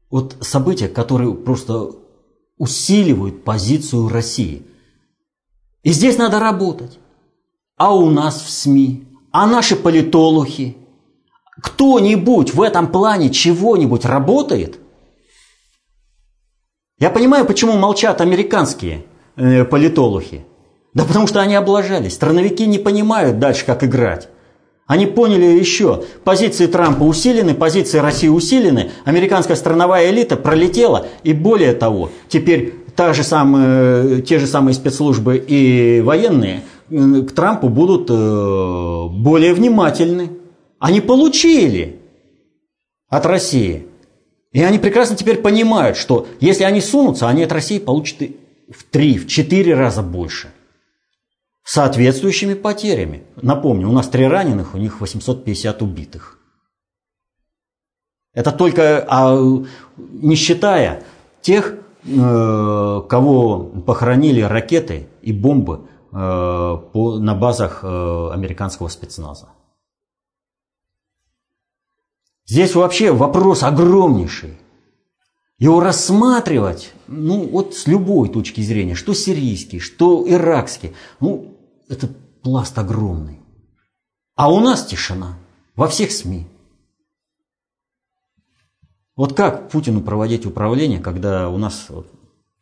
[0.08, 1.90] вот события, которые просто
[2.58, 4.62] усиливают позицию России–
[5.82, 6.98] и здесь надо работать.
[7.76, 10.76] А у нас в СМИ, а наши политологи,
[11.62, 14.78] кто-нибудь в этом плане чего-нибудь работает?
[16.98, 19.04] Я понимаю, почему молчат американские
[19.36, 20.44] э, политологи.
[20.92, 22.14] Да потому что они облажались.
[22.14, 24.28] Страновики не понимают дальше, как играть.
[24.86, 31.74] Они поняли еще, позиции Трампа усилены, позиции России усилены, американская страновая элита пролетела, и более
[31.74, 39.08] того, теперь та же самая, те же самые спецслужбы и военные к Трампу будут э,
[39.10, 40.32] более внимательны.
[40.78, 41.98] Они получили
[43.08, 43.86] от России.
[44.52, 48.20] И они прекрасно теперь понимают, что если они сунутся, они от России получат
[48.70, 50.52] в три, в четыре раза больше.
[51.64, 53.22] Соответствующими потерями.
[53.40, 56.38] Напомню, у нас три раненых, у них 850 убитых.
[58.34, 59.40] Это только а,
[59.96, 61.02] не считая
[61.40, 69.50] тех кого похоронили ракеты и бомбы э, на базах э, американского спецназа.
[72.46, 74.58] Здесь вообще вопрос огромнейший.
[75.58, 81.54] Его рассматривать, ну, вот с любой точки зрения, что сирийский, что иракский, ну,
[81.88, 82.08] это
[82.42, 83.40] пласт огромный.
[84.36, 85.38] А у нас тишина
[85.76, 86.46] во всех СМИ.
[89.16, 91.88] Вот как Путину проводить управление, когда у нас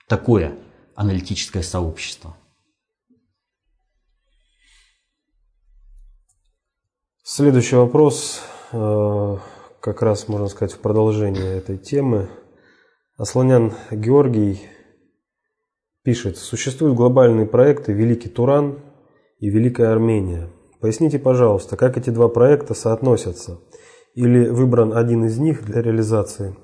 [0.09, 0.55] такое
[0.94, 2.36] аналитическое сообщество?
[7.22, 8.40] Следующий вопрос,
[8.72, 9.36] э,
[9.80, 12.30] как раз можно сказать в продолжение этой темы.
[13.18, 14.62] Асланян Георгий
[16.03, 18.78] пишет, существуют глобальные проекты «Великий Туран»
[19.40, 20.51] и Великая Армения.
[20.80, 23.61] Поясните, пожалуйста, как эти два проекта соотносятся?
[24.19, 26.57] Или выбран один из них для реализации,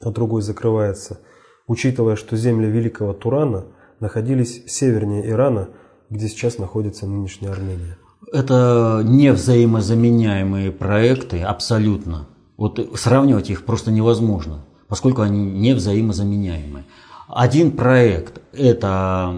[0.00, 1.18] а другой закрывается,
[1.66, 3.64] учитывая, что земли Великого Турана
[3.98, 5.70] находились севернее Ирана,
[6.10, 7.98] где сейчас находится нынешняя Армения?
[8.32, 12.28] Это не взаимозаменяемые проекты абсолютно.
[12.56, 16.84] Вот сравнивать их просто невозможно, поскольку они не взаимозаменяемые.
[17.26, 19.34] Один проект– это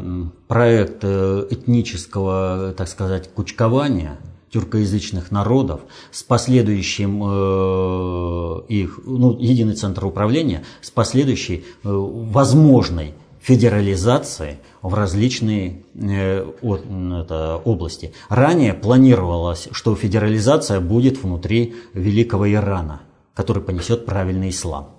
[0.48, 4.18] проект э, этнического, так сказать, кучкования
[4.54, 14.56] тюркоязычных народов с последующим э, их, ну, единый центр управления, с последующей э, возможной федерализацией
[14.80, 18.14] в различные э, это, области.
[18.30, 23.02] Ранее планировалось, что федерализация будет внутри Великого Ирана–
[23.34, 24.90] который понесет правильный ислам.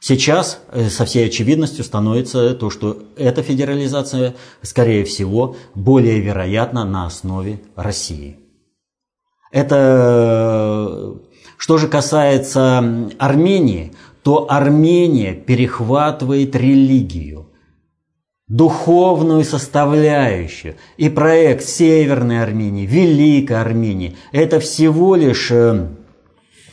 [0.00, 7.06] Сейчас э, со всей очевидностью становится то, что эта федерализация, скорее всего, более вероятна на
[7.06, 8.38] основе России.
[9.50, 11.14] Это
[11.56, 13.92] что же касается Армении,
[14.22, 17.48] то Армения перехватывает религию,
[18.46, 20.76] духовную составляющую.
[20.96, 25.88] И проект Северной Армении, Великой Армении– это всего лишь э,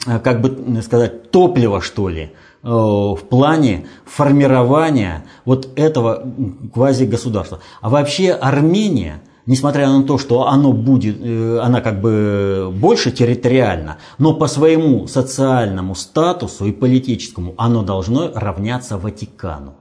[0.06, 2.32] Э, как бы сказать, топлива, что ли,
[2.64, 6.28] э, в плане формирования вот этого
[6.74, 7.60] квази-государства.
[7.82, 13.98] А вообще Армения, несмотря на то, что оно будет, э, она как бы больше территориально,
[14.18, 19.76] но по своему социальному статусу и политическому оно должно равняться Ватикану.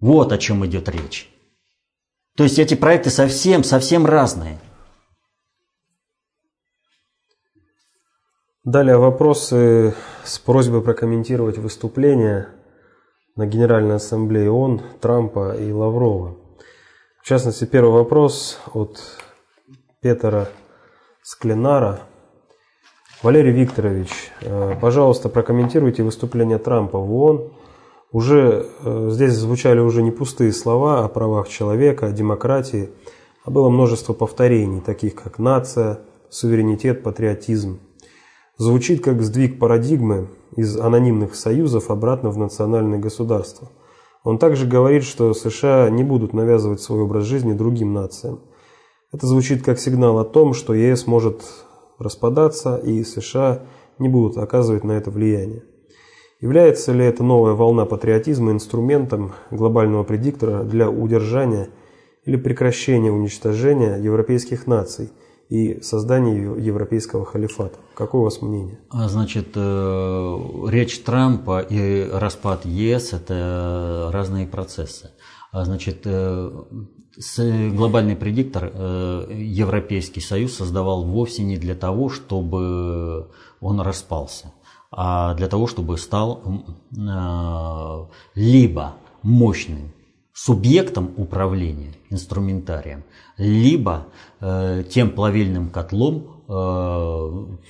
[0.00, 1.28] Вот о чем идет речь.
[2.36, 4.58] То есть эти проекты совсем, совсем разные.
[8.64, 12.48] Далее вопросы с просьбой прокомментировать выступления
[13.34, 16.37] на Генеральной Ассамблее ООН Трампа и Лаврова.
[17.28, 19.02] В частности, первый вопрос от
[20.00, 20.48] Петра
[21.22, 22.00] Склинара.
[23.22, 27.52] Валерий Викторович, э, пожалуйста, прокомментируйте выступление Трампа в ООН.
[28.12, 32.88] Уже э, здесь звучали уже не пустые слова о правах человека, о демократии,
[33.44, 36.00] а было множество повторений, таких как нация,
[36.30, 37.78] суверенитет, патриотизм
[38.58, 43.68] звучит как сдвиг парадигмы из анонимных союзов обратно в национальное государство.
[44.24, 48.40] Он также говорит, что США не будут навязывать свой образ жизни другим нациям.
[49.12, 51.42] Это звучит как сигнал о том, что ЕС может
[51.98, 53.62] распадаться и США
[53.98, 55.62] не будут оказывать на это влияние.
[56.40, 61.70] Является ли эта новая волна патриотизма инструментом глобального предиктора для удержания
[62.24, 65.10] или прекращения уничтожения европейских наций–
[65.48, 67.78] и создание европейского халифата.
[67.94, 68.78] Какое у вас мнение?
[68.90, 70.38] А, значит, э,
[70.68, 75.10] речь Трампа и распад ЕС– это разные процессы.
[75.50, 76.50] А, значит, э,
[77.72, 83.28] глобальный предиктор э, Европейский Союз создавал вовсе не для того, чтобы
[83.60, 84.52] он распался,
[84.90, 86.42] а для того, чтобы стал
[88.34, 89.92] либо мощным
[90.38, 93.02] субъектом управления, инструментарием,
[93.36, 94.06] либо
[94.38, 96.54] э, тем плавильным котлом, э,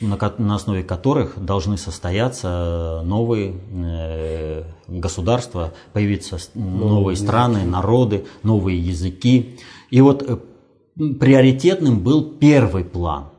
[0.02, 8.78] на, на основе которых должны состояться новые э, государства, появиться новые, новые страны, народы, новые
[8.78, 9.58] языки.
[9.88, 10.36] И вот э,
[11.14, 13.30] приоритетным был первый план.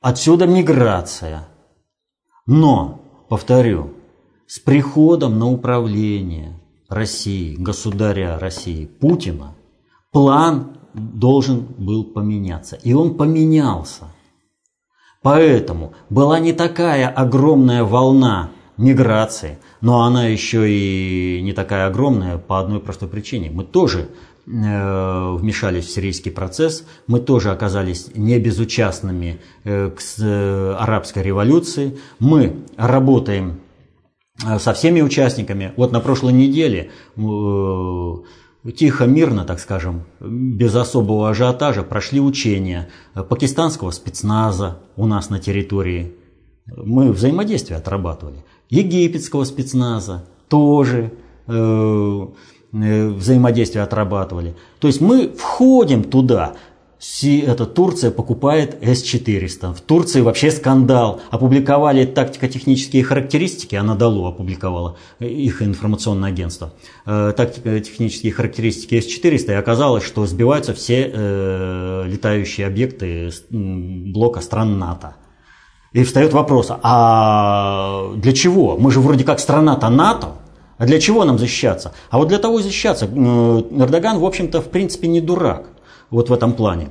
[0.00, 1.46] Отсюда миграция.
[2.46, 3.92] Но, повторю,
[4.46, 6.58] с приходом на управление
[6.88, 9.54] России, государя России Путина,
[10.12, 12.76] план должен был поменяться.
[12.76, 14.04] И он поменялся.
[15.22, 22.60] Поэтому была не такая огромная волна миграции, но она еще и не такая огромная по
[22.60, 23.50] одной простой причине.
[23.50, 24.08] Мы тоже
[24.46, 31.98] э, вмешались в сирийский процесс, мы тоже оказались не безучастными э, к э, арабской революции,
[32.18, 33.60] мы работаем
[34.38, 35.72] со всеми участниками.
[35.76, 43.90] Вот на прошлой неделе э, тихо, мирно, так скажем, без особого ажиотажа прошли учения пакистанского
[43.90, 46.14] спецназа у нас на территории.
[46.66, 48.44] Мы взаимодействие отрабатывали.
[48.68, 51.12] Египетского спецназа тоже
[51.46, 52.26] э,
[52.72, 54.54] взаимодействие отрабатывали.
[54.80, 56.56] То есть мы входим туда,
[56.98, 59.74] это Турция покупает С-400.
[59.74, 61.20] В Турции вообще скандал.
[61.30, 66.72] Опубликовали тактико-технические характеристики, она Анадолу опубликовала, их информационное агентство.
[67.04, 75.16] Э, тактико-технические характеристики С-400, и оказалось, что сбиваются все э, летающие объекты блока стран НАТО.
[75.92, 78.76] И встает вопрос, а для чего?
[78.76, 80.32] Мы же вроде как страна-то НАТО,
[80.78, 81.92] а для чего нам защищаться?
[82.10, 83.06] А вот для того защищаться.
[83.06, 85.66] Эрдоган, в общем-то, в принципе, не дурак.
[86.10, 86.88] Вот в этом плане.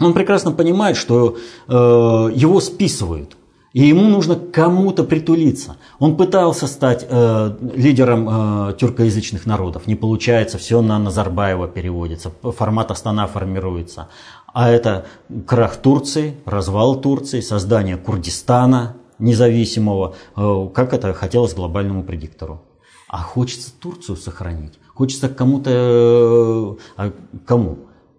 [0.00, 1.36] Он прекрасно понимает, что
[1.66, 3.36] э, его списывают.
[3.74, 5.76] И ему нужно кому-то притулиться.
[5.98, 8.28] Он пытался стать э, лидером
[8.70, 9.86] э, тюркоязычных народов.
[9.86, 14.08] Не получается, все на Назарбаева переводится, формат Астана формируется.
[14.54, 15.06] А это
[15.46, 22.62] крах Турции, развал Турции, создание Курдистана независимого, э, как это хотелось глобальному предиктору.
[23.08, 24.78] А хочется Турцию сохранить.
[24.94, 25.70] Хочется кому-то...
[25.70, 27.12] Э, а
[27.46, 27.78] кому?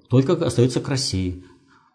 [0.10, 1.44] Только остается к России.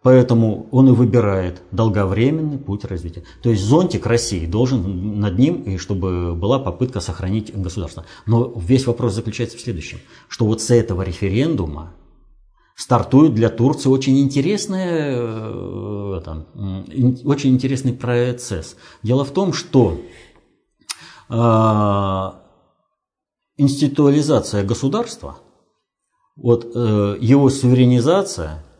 [0.02, 3.24] Поэтому он и выбирает долговременный путь развития.
[3.42, 8.04] То есть зонтик России должен над ним, и чтобы была попытка сохранить государство.
[8.26, 11.94] Но весь вопрос заключается в следующем, что вот с этого референдума
[12.76, 16.46] стартует для Турции очень интересный, э, там,
[17.24, 18.76] очень интересный процесс.
[19.02, 20.02] Дело в том, что
[21.30, 22.30] э,
[23.56, 25.38] институализация государства,
[26.36, 28.64] вот, э, его суверенизация–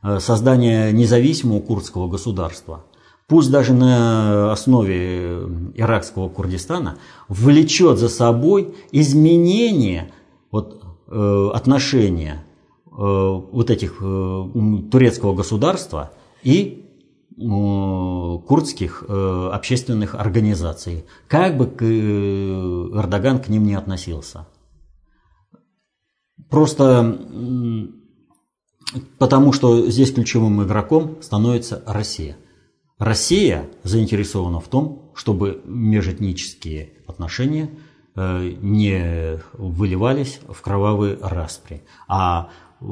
[0.00, 2.84] Э, создание независимого курдского государства,
[3.26, 5.40] пусть даже на основе
[5.74, 6.98] иракского Курдистана,
[7.28, 10.12] влечет за собой изменение
[10.52, 12.44] вот, э, отношения
[12.86, 16.12] э, вот этих турецкого государства
[16.44, 16.84] и
[17.36, 24.48] курдских общественных организаций, как бы Эрдоган к ним не относился.
[26.50, 27.18] Просто
[29.18, 32.38] Потому что здесь ключевым игроком становится Россия.
[32.98, 37.68] Россия заинтересована в том, чтобы межэтнические отношения
[38.16, 42.48] э, не выливались в кровавые распри, а
[42.80, 42.84] э,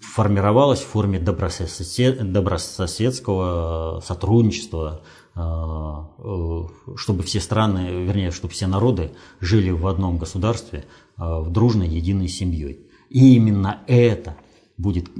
[0.00, 5.00] формировалась в форме добрососедского сотрудничества,
[5.34, 5.40] э,
[6.96, 10.84] чтобы все страны, вернее, чтобы все народы жили в одном государстве,
[11.22, 12.86] в дружной единой семьей.
[13.08, 14.36] И именно это
[14.76, 15.10] будет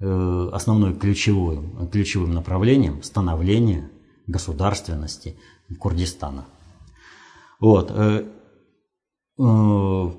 [0.00, 3.90] э, основной ключевым, ключевым направлением становления
[4.26, 5.36] государственности
[5.78, 6.46] Курдистана.
[7.58, 7.90] Вот.
[7.90, 8.24] Э,
[9.38, 10.10] э,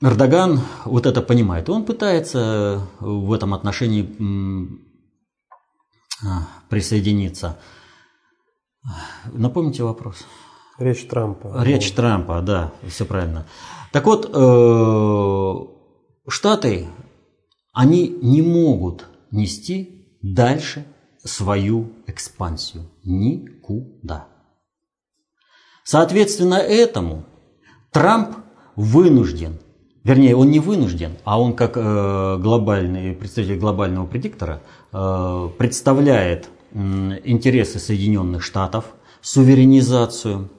[0.00, 1.68] Эрдоган вот это понимает.
[1.68, 4.08] Он пытается в этом отношении
[6.68, 7.58] присоединиться.
[9.32, 10.24] Напомните вопрос.
[10.78, 11.62] Речь Трампа.
[11.64, 13.46] Речь Трампа, да, все правильно.
[13.92, 14.26] Так вот,
[16.28, 16.88] Штаты
[17.72, 20.84] они не могут нести дальше
[21.24, 22.84] свою экспансию.
[23.04, 24.26] Никуда.
[25.84, 27.24] Соответственно этому
[27.92, 28.36] Трамп
[28.76, 29.58] вынужден,
[30.04, 34.60] вернее, он не вынужден, а он как э, глобальный представитель глобального предиктора
[34.92, 36.78] э, представляет э,
[37.24, 38.84] интересы Соединенных Штатов,
[39.22, 40.50] суверенизацию,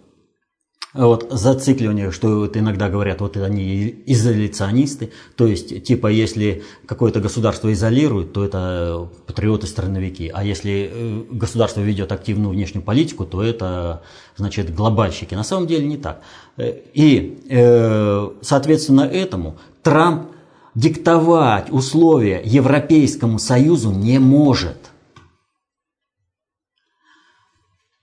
[1.07, 7.71] вот зацикливание, что вот иногда говорят, вот они изоляционисты, то есть типа если какое-то государство
[7.71, 14.01] изолирует, то это патриоты-страновики, а если э, государство ведет активную внешнюю политику, то это
[14.35, 15.35] значит глобальщики.
[15.35, 16.21] На самом деле не так.
[16.57, 20.31] Э, и э, соответственно этому Трамп
[20.75, 24.91] диктовать условия Европейскому Союзу не может.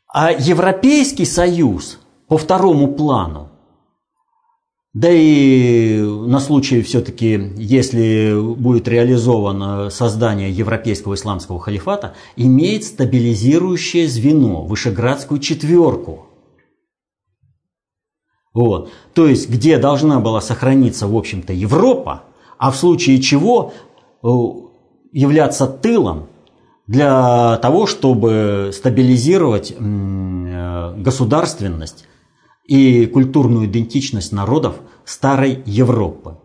[0.08, 1.98] А Европейский Союз–
[2.28, 3.48] по второму плану.
[4.96, 14.64] Да и на случай все-таки, если будет реализовано создание Европейского исламского халифата, имеет стабилизирующее звено,
[14.64, 16.28] Вышеградскую четверку.
[18.54, 18.90] Вот.
[19.12, 22.22] То есть, где должна была сохраниться, в общем-то, Европа,
[22.56, 23.74] а в случае чего
[24.22, 24.28] э,
[25.12, 26.28] являться тылом
[26.86, 32.06] для того, чтобы стабилизировать э, государственность
[32.66, 36.36] и культурную идентичность народов старой Европы.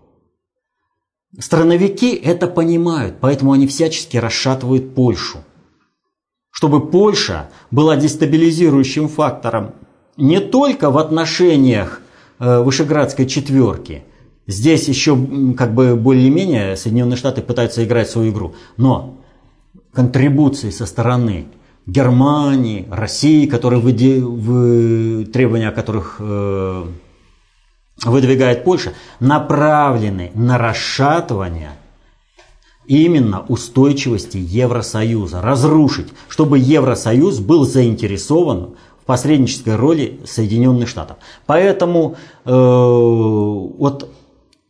[1.40, 5.40] Страновики это понимают, поэтому они всячески расшатывают Польшу.
[6.52, 9.74] Чтобы Польша была дестабилизирующим фактором
[10.18, 12.02] не только в отношениях
[12.40, 14.04] э, Вышеградской четверки,
[14.46, 15.18] здесь еще
[15.58, 19.18] как бы более-менее Соединенные Штаты пытаются играть свою игру, но
[19.94, 21.48] контрибуции со стороны
[21.86, 24.22] Германии, России, которые выде...
[24.22, 25.26] в...
[25.26, 26.86] требования которых э...
[28.04, 31.72] выдвигает Польша, направлены на расшатывание
[32.86, 41.18] именно устойчивости Евросоюза, разрушить, чтобы Евросоюз был заинтересован в посреднической роли Соединенных Штатов.
[41.46, 42.16] Поэтому
[42.46, 44.10] э, вот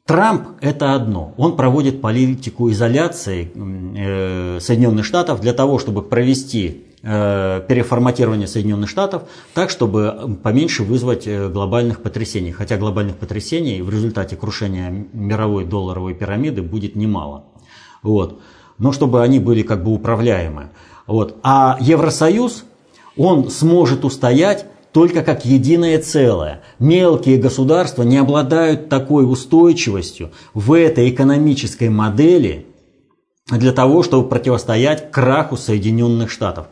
[0.05, 1.34] Трамп это одно.
[1.38, 9.24] Он проводит политику изоляции э, Соединенных Штатов для того, чтобы провести переформатирования Соединенных Штатов
[9.54, 12.52] так, чтобы поменьше вызвать э, глобальных потрясений.
[12.52, 17.45] Хотя глобальных потрясений в результате крушения мировой долларовой пирамиды будет немало.
[18.04, 18.39] Вот.
[18.78, 20.70] Но чтобы они были как бы управляемы.
[21.08, 21.38] Вот.
[21.43, 22.66] А Евросоюз,
[23.18, 26.62] он сможет устоять только как единое целое.
[26.80, 32.66] Мелкие государства не обладают такой устойчивостью в этой экономической модели
[33.49, 36.68] для того, чтобы противостоять краху Соединенных Штатов.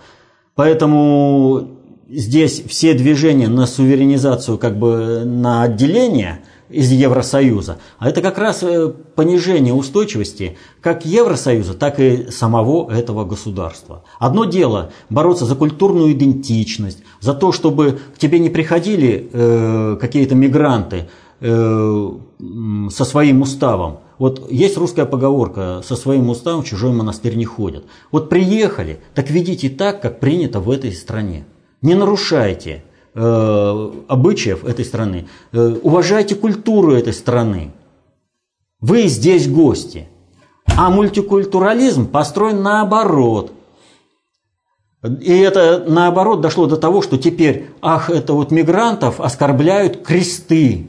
[0.59, 1.69] Поэтому
[2.09, 8.61] здесь все движения на суверенизацию, как бы на отделение из Евросоюза, а это как раз
[8.63, 14.03] э, понижение устойчивости как Евросоюза, так и самого этого государства.
[14.19, 20.35] Одно дело бороться за культурную идентичность, за то, чтобы к тебе не приходили э, какие-то
[20.35, 21.07] мигранты
[21.39, 22.09] э,
[22.91, 23.99] со своим уставом.
[24.19, 27.85] Вот есть русская поговорка, со своим уставом в чужой монастырь не ходят.
[28.11, 31.45] Вот приехали, так ведите так, как принято в этой стране.
[31.81, 32.83] Не нарушайте
[33.15, 37.71] э, обычаев этой страны, э, уважайте культуру этой страны.
[38.81, 40.09] Вы здесь гости.
[40.77, 43.53] А мультикультурализм построен наоборот.
[45.21, 50.87] И это наоборот дошло до того, что теперь, ах, это вот мигрантов оскорбляют кресты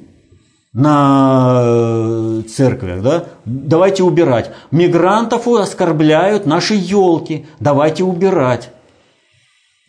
[0.72, 3.24] на э, церквях, да?
[3.44, 4.52] Давайте убирать.
[4.70, 8.70] Мигрантов оскорбляют наши елки, давайте убирать.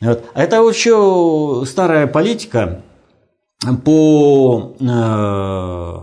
[0.01, 0.23] Вот.
[0.33, 2.81] Это еще старая политика
[3.85, 5.97] по э,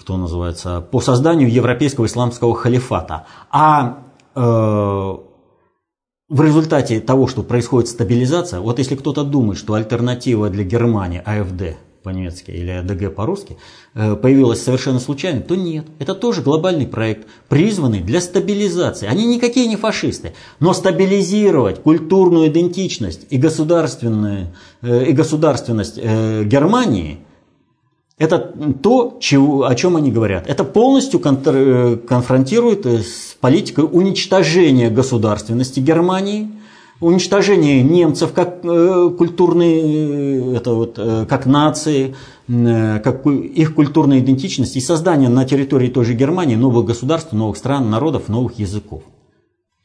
[0.00, 3.26] кто называется, по созданию европейского исламского халифата.
[3.50, 3.98] А
[4.34, 11.22] э, в результате того, что происходит стабилизация, вот если кто-то думает, что альтернатива для Германии
[11.24, 13.56] АФД по-немецки или ДГ по-русски,
[13.94, 15.86] э, появилась совершенно случайно, то нет.
[15.98, 19.06] Это тоже глобальный проект, призванный для стабилизации.
[19.06, 24.48] Они никакие не фашисты, но стабилизировать культурную идентичность и, государственную,
[24.82, 27.18] э, и государственность э, Германии–
[28.18, 28.38] это
[28.82, 30.46] то, чего, о чем они говорят.
[30.46, 36.50] Это полностью конфронтирует с политикой уничтожения государственности Германии–
[37.02, 42.14] уничтожение немцев как э, культурные, э, это вот, э, как нации,
[42.48, 47.88] как их культурная идентичность и создание на территории той же Германии новых государств, новых стран,
[47.90, 49.02] народов, новых языков.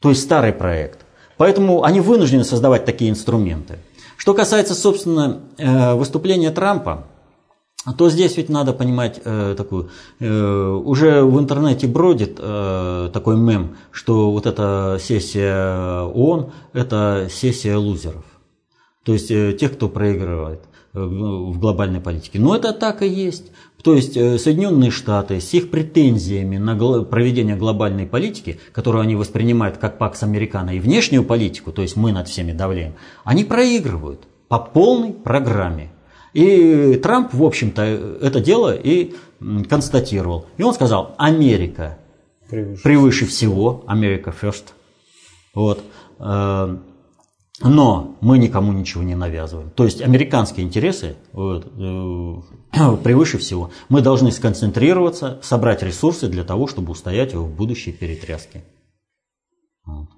[0.00, 1.00] То есть старый проект.
[1.36, 3.78] Поэтому они вынуждены создавать такие инструменты.
[4.16, 5.40] Что касается, собственно,
[5.94, 7.06] выступления Трампа,
[7.88, 9.88] а то здесь ведь надо понимать э, такую,
[10.20, 17.76] э, уже в интернете бродит э, такой мем, что вот эта сессия ООН– это сессия
[17.76, 18.26] лузеров.
[19.04, 20.60] То есть э, тех, кто проигрывает
[20.92, 22.38] э, в глобальной политике.
[22.38, 23.52] Но это так и есть.
[23.82, 29.78] То есть э, Соединенные Штаты с их претензиями на проведение глобальной политики, которую они воспринимают
[29.78, 34.58] как пакс американо и внешнюю политику, то есть мы над всеми давляем, они проигрывают по
[34.58, 35.90] полной программе.
[36.32, 39.14] И Трамп, в общем-то, это дело и
[39.68, 40.46] констатировал.
[40.56, 41.98] И он сказал, Америка
[42.48, 44.64] превыше, превыше всего, Америка first.
[45.54, 45.82] Вот.
[46.18, 46.76] Э,
[47.60, 49.70] но мы никому ничего не навязываем.
[49.70, 53.70] То есть американские интересы вот, э, превыше всего.
[53.88, 58.64] Мы должны сконцентрироваться, собрать ресурсы для того, чтобы устоять в будущей перетряске.
[59.84, 60.08] Вот.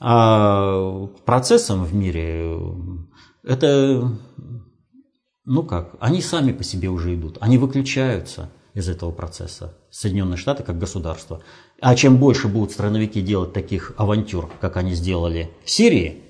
[0.00, 2.56] А процессом в мире
[3.44, 4.10] это
[5.50, 10.62] ну как, они сами по себе уже идут, они выключаются из этого процесса, Соединенные Штаты
[10.62, 11.42] как государство.
[11.80, 16.22] А чем больше будут страновики делать таких авантюр, как они сделали в Сирии,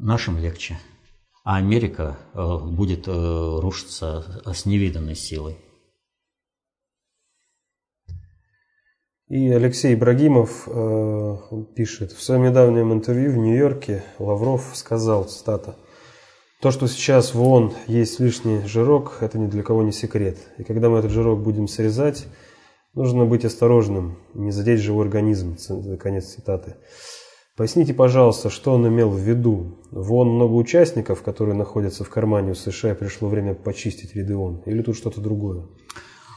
[0.00, 0.78] нашим легче.
[1.44, 5.58] А Америка э, будет э, рушиться с невиданной силой.
[9.28, 11.36] И Алексей Ибрагимов э,
[11.76, 15.76] пишет, в своем недавнем интервью в Нью-Йорке Лавров сказал, цитата,
[16.64, 20.38] то, что сейчас в ООН есть лишний жирок, это ни для кого не секрет.
[20.56, 22.26] И когда мы этот жирок будем срезать,
[22.94, 25.58] нужно быть осторожным, не задеть живой организм.
[26.00, 26.76] Конец цитаты.
[27.54, 29.76] Поясните, пожалуйста, что он имел в виду?
[29.90, 34.34] В ООН много участников, которые находятся в кармане у США, и пришло время почистить ряды
[34.34, 34.62] ООН?
[34.64, 35.66] Или тут что-то другое?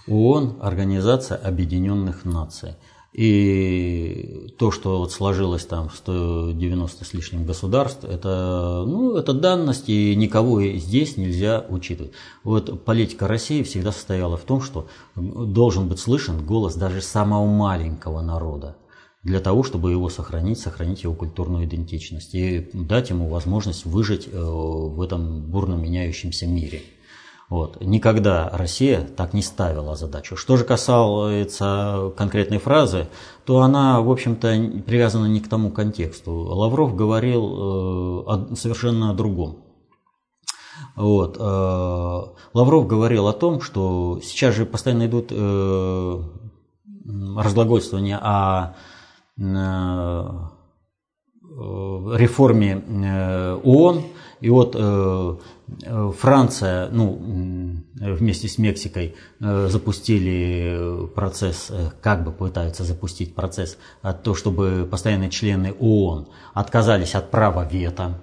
[0.10, 2.76] ООН– Организация Объединенных Наций.
[3.14, 10.16] И то, что вот сложилось там 190 с лишним государств, это, ну, это данность, и
[10.16, 12.12] никого здесь нельзя учитывать.
[12.44, 18.22] Вот политика России всегда состояла в том, что должен быть слышен голос даже самого маленького
[18.22, 18.76] народа
[19.24, 24.40] для того, чтобы его сохранить, сохранить его культурную идентичность и дать ему возможность выжить э,
[24.40, 26.82] в этом бурно меняющемся мире.
[27.50, 27.80] Вот.
[27.80, 30.36] Никогда Россия так не ставила задачу.
[30.36, 33.08] Что же касается конкретной фразы,
[33.46, 36.34] то она, в общем-то, привязана не к тому контексту.
[36.34, 39.60] Лавров говорил э, совершенно о другом.
[40.98, 41.38] Вот.
[41.40, 42.24] Э,
[42.54, 46.22] Лавров говорил о том, что сейчас же постоянно идут э,
[47.38, 48.74] разглагольствование о
[52.18, 52.84] реформе
[53.64, 54.04] ООН.
[54.40, 54.76] И вот
[56.20, 61.72] Франция, ну, вместе с Мексикой запустили процесс,
[62.02, 63.78] как бы пытаются запустить процесс,
[64.24, 68.18] того, чтобы постоянные члены ООН отказались от права вето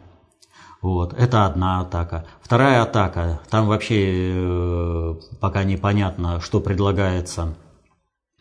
[0.85, 2.27] вот, это одна атака.
[2.43, 7.55] Вторая атака, там вообще э, пока непонятно, что предлагается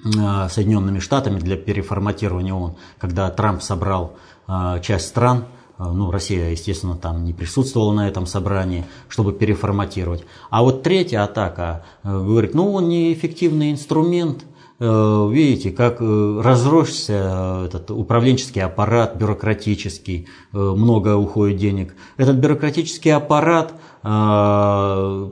[0.04, 4.18] э, Соединенными Штатами для переформатирования ООН, когда Трамп собрал
[4.50, 10.24] э, часть стран, э, ну, Россия, естественно, там не присутствовала на этом собрании, чтобы переформатировать.
[10.50, 14.46] А вот третья атака э, говорит, ну, он неэффективный инструмент–
[14.84, 21.96] видите, как э, разросся э, этот управленческий аппарат бюрократический, много уходит денег.
[22.18, 23.74] Этот бюрократический аппарат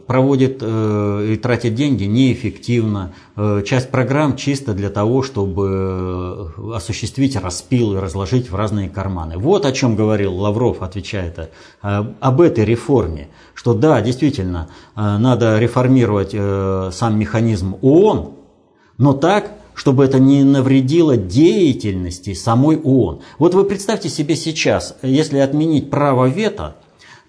[0.07, 3.11] проводит и тратит деньги неэффективно.
[3.65, 9.37] Часть программ чисто для того, чтобы осуществить распил и разложить в разные карманы.
[9.37, 11.49] Вот о чем говорил Лавров, отвечая
[11.81, 13.27] об этой реформе.
[13.53, 16.31] Что да, действительно, надо реформировать
[16.95, 18.35] сам механизм ООН,
[19.01, 23.21] но так, чтобы это не навредило деятельности самой ООН.
[23.39, 26.75] Вот вы представьте себе сейчас, если отменить право вето,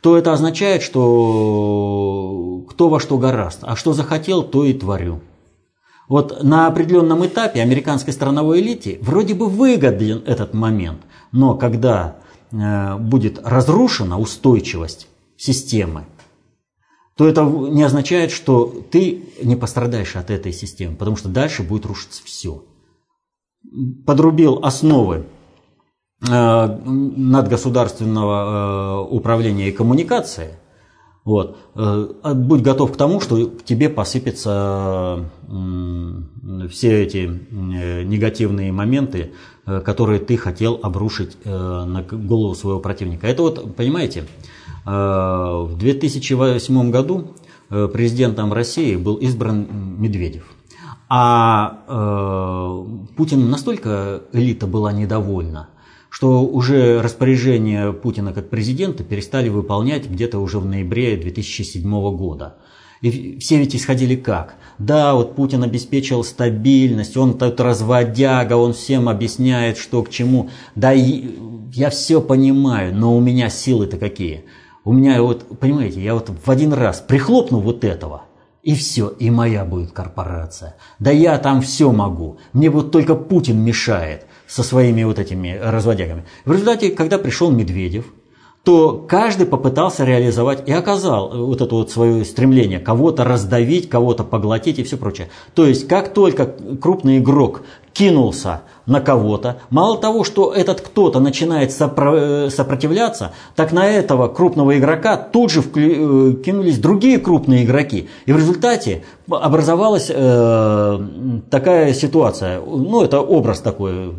[0.02, 5.20] то это означает, что кто во что гораст, а что захотел, то и творю.
[6.10, 11.00] Вот на определенном этапе американской страновой элите вроде бы выгоден этот момент,
[11.30, 12.16] но когда
[12.50, 15.08] э, будет разрушена устойчивость
[15.38, 16.04] системы,
[17.16, 21.86] то это не означает, что ты не пострадаешь от этой системы, потому что дальше будет
[21.86, 22.64] рушиться все.
[24.06, 25.26] Подрубил основы
[26.26, 30.58] э, надгосударственного э, управления и коммуникации,
[31.24, 35.30] вот, э, будь готов к тому, что к тебе посыпятся
[36.70, 39.32] все эти негативные моменты,
[39.64, 43.28] которые ты хотел обрушить на голову своего противника.
[43.28, 44.24] Это вот, понимаете,
[44.84, 47.34] в 2008 году
[47.70, 49.66] э, президентом России был избран
[49.98, 50.44] Медведев.
[51.08, 55.68] А э, Путин настолько элита была недовольна,
[56.08, 61.82] что уже распоряжение Путина как президента перестали выполнять где-то уже в ноябре 2007
[62.16, 62.56] года.
[63.02, 64.54] И все ведь исходили как?
[64.78, 70.50] Да, вот Путин обеспечил стабильность, он тут разводяга, он всем объясняет, что к чему.
[70.76, 74.44] Да, я все понимаю, но у меня силы-то какие–
[74.84, 78.22] у меня вот, понимаете, я вот в один раз прихлопну вот этого,
[78.62, 80.76] и все, и моя будет корпорация.
[80.98, 82.38] Да я там все могу.
[82.52, 86.24] Мне вот только Путин мешает со своими вот этими разводягами.
[86.44, 88.06] В результате, когда пришел Медведев,
[88.64, 94.78] то каждый попытался реализовать и оказал вот это вот свое стремление кого-то раздавить, кого-то поглотить
[94.78, 95.28] и все прочее.
[95.54, 96.46] То есть, как только
[96.80, 97.62] крупный игрок
[97.92, 104.76] кинулся на кого-то, мало того, что этот кто-то начинает сопро- сопротивляться, так на этого крупного
[104.78, 108.08] игрока тут же вклю- э, кинулись другие крупные игроки.
[108.26, 110.98] И в результате образовалась э,
[111.50, 114.14] такая ситуация, ну это образ такой,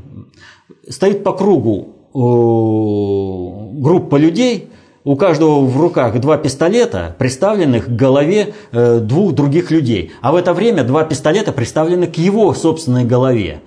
[0.89, 4.69] стоит по кругу э, группа людей,
[5.03, 10.13] у каждого в руках два пистолета, приставленных к голове э, двух других людей.
[10.21, 13.61] А в это время два пистолета приставлены к его собственной голове.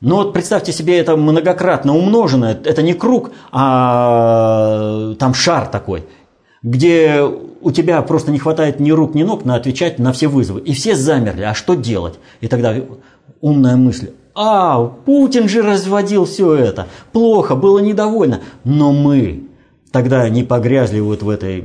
[0.00, 6.04] Но вот представьте себе это многократно умноженное, это не круг, а там шар такой,
[6.62, 7.22] где
[7.60, 10.60] у тебя просто не хватает ни рук, ни ног на отвечать на все вызовы.
[10.60, 12.18] И все замерли, а что делать?
[12.40, 12.74] И тогда
[13.42, 19.49] умная мысль, а, Путин же разводил все это, плохо, было недовольно, но мы
[19.92, 21.64] тогда не погрязли вот в этой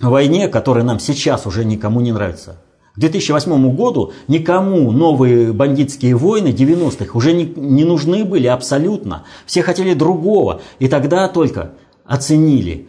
[0.00, 2.60] войне, которая нам сейчас уже никому не нравится.
[2.96, 9.24] К 2008 году никому новые бандитские войны 90-х уже не, не нужны были абсолютно.
[9.46, 10.60] Все хотели другого.
[10.80, 11.72] И тогда только
[12.04, 12.88] оценили,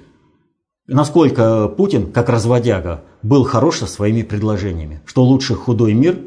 [0.87, 5.01] насколько Путин, как разводяга, был хорош со своими предложениями.
[5.05, 6.17] Что лучше худой мир,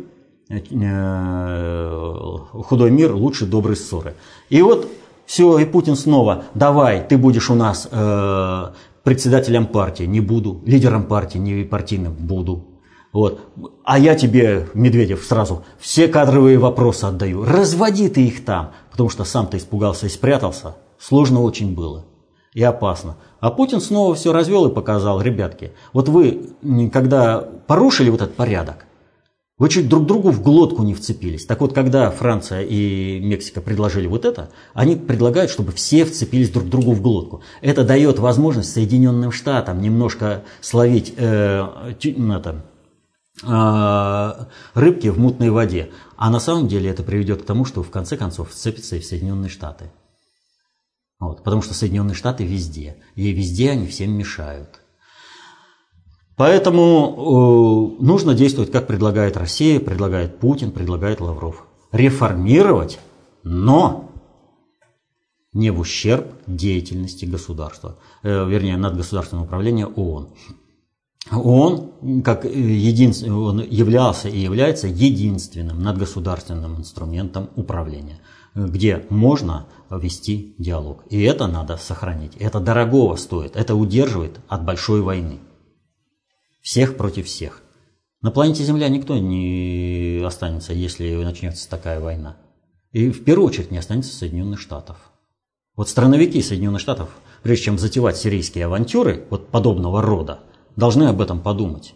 [0.48, 4.14] э, худой мир лучше доброй ссоры.
[4.50, 4.88] И вот
[5.26, 8.66] все, и Путин снова, давай, ты будешь у нас э,
[9.02, 12.64] председателем партии, не буду, лидером партии, не партийным, буду.
[13.12, 13.40] Вот.
[13.84, 17.44] А я тебе, Медведев, сразу все кадровые вопросы отдаю.
[17.44, 20.74] Разводи ты их там, потому что сам ты испугался и спрятался.
[20.98, 22.04] Сложно очень было
[22.54, 23.16] и опасно.
[23.40, 26.50] А Путин снова все развел и показал, ребятки, вот вы,
[26.92, 28.86] когда порушили вот этот порядок,
[29.56, 31.46] вы чуть друг другу в глотку не вцепились.
[31.46, 36.68] Так вот, когда Франция и Мексика предложили вот это, они предлагают, чтобы все вцепились друг
[36.68, 37.42] другу в глотку.
[37.60, 42.64] Это дает возможность Соединенным Штатам немножко словить э, это,
[43.44, 44.44] э,
[44.74, 45.90] рыбки в мутной воде.
[46.16, 49.06] А на самом деле это приведет к тому, что в конце концов сцепятся и в
[49.06, 49.92] Соединенные Штаты.
[51.20, 54.80] Вот, потому что Соединенные Штаты везде, и везде они всем мешают.
[56.36, 61.64] Поэтому э, нужно действовать, как предлагает Россия, предлагает Путин, предлагает Лавров.
[61.92, 62.98] Реформировать,
[63.44, 64.10] но
[65.52, 70.28] не в ущерб деятельности государства, э, вернее, надгосударственного управления ООН.
[71.30, 73.12] ООН, как един...
[73.32, 78.18] он являлся и является единственным надгосударственным инструментом управления,
[78.54, 81.04] где можно вести диалог.
[81.08, 82.36] И это надо сохранить.
[82.40, 85.38] Это дорогого стоит, это удерживает от большой войны.
[86.64, 87.60] Всех против всех.
[88.22, 92.38] На планете Земля никто не останется, если начнется такая война.
[92.90, 94.96] И в первую очередь не останется Соединенных Штатов.
[95.76, 97.10] Вот страновики Соединенных Штатов,
[97.42, 100.40] прежде чем затевать сирийские авантюры вот подобного рода,
[100.74, 101.94] должны об этом подумать.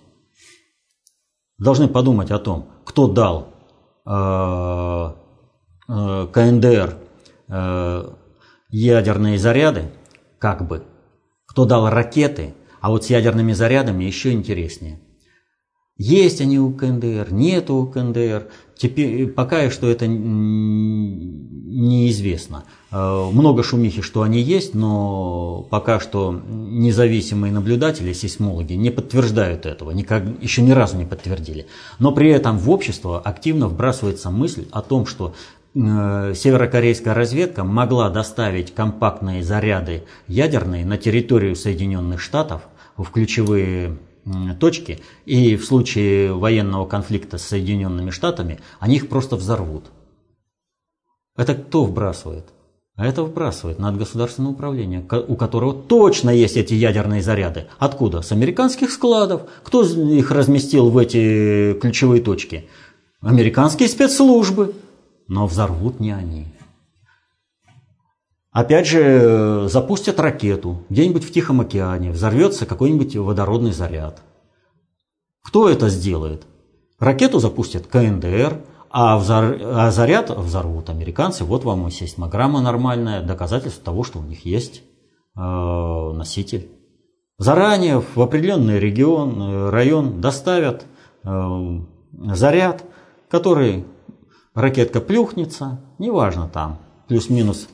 [1.56, 3.54] Должны подумать о том, кто дал
[4.04, 5.14] э,
[5.88, 6.98] э, КНДР
[7.48, 8.12] э,
[8.68, 9.90] ядерные заряды,
[10.38, 10.84] как бы,
[11.46, 14.98] кто дал ракеты, а вот с ядерными зарядами еще интереснее.
[15.98, 18.46] Есть они у КНДР, нет у КНДР.
[18.76, 20.06] Теперь, пока что это
[21.68, 22.62] неизвестно.
[22.92, 29.90] Э, много шумихи, что они есть, но пока что независимые наблюдатели, сейсмологи не подтверждают этого,
[29.90, 31.66] никак, еще ни разу не подтвердили.
[31.98, 35.34] Но при этом в общество активно вбрасывается мысль о том, что э,
[35.74, 42.62] северокорейская разведка могла доставить компактные заряды ядерные на территорию Соединенных Штатов
[42.96, 43.96] в ключевые
[44.60, 49.84] точки, и в случае военного конфликта с Соединенными Штатами они их просто взорвут.
[51.36, 52.46] Это кто вбрасывает?
[52.96, 57.68] А это вбрасывает надгосударственное управление, у которого точно есть эти ядерные заряды.
[57.78, 58.22] Откуда?
[58.22, 59.42] С американских складов.
[59.62, 62.68] Кто их разместил в эти ключевые точки?
[63.20, 64.74] Американские спецслужбы.
[65.28, 66.46] Но взорвут не они.
[68.50, 74.22] Опять же, запустят ракету где-нибудь в Тихом океане, взорвется какой-нибудь водородный заряд.
[75.42, 76.46] Кто это сделает?
[76.98, 78.60] Ракету запустят КНДР,
[78.90, 79.56] а, взор...
[79.62, 81.44] а заряд взорвут американцы.
[81.44, 84.82] Вот вам и сейсмограмма нормальная, доказательство того, что у них есть
[85.36, 86.70] э, носитель.
[87.38, 90.86] Заранее в определенный регион, э, район доставят
[91.22, 91.80] э,
[92.12, 92.84] заряд,
[93.30, 93.84] который
[94.58, 97.68] ракетка плюхнется, неважно там, плюс-минус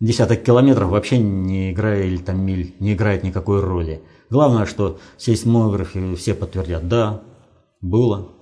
[0.00, 4.02] десяток километров вообще не играет, или там миль, не играет никакой роли.
[4.30, 7.22] Главное, что сейсмографы все подтвердят, да,
[7.82, 8.32] было,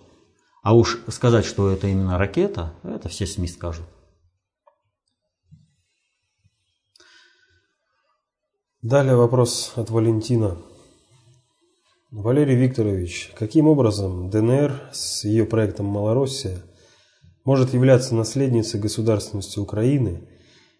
[0.62, 3.86] а уж сказать, что это именно ракета, это все СМИ скажут.
[8.82, 10.56] Далее вопрос от Валентина.
[12.10, 16.62] Валерий Викторович, каким образом ДНР с ее проектом «Малороссия»
[17.50, 20.20] может являться наследницей государственности Украины,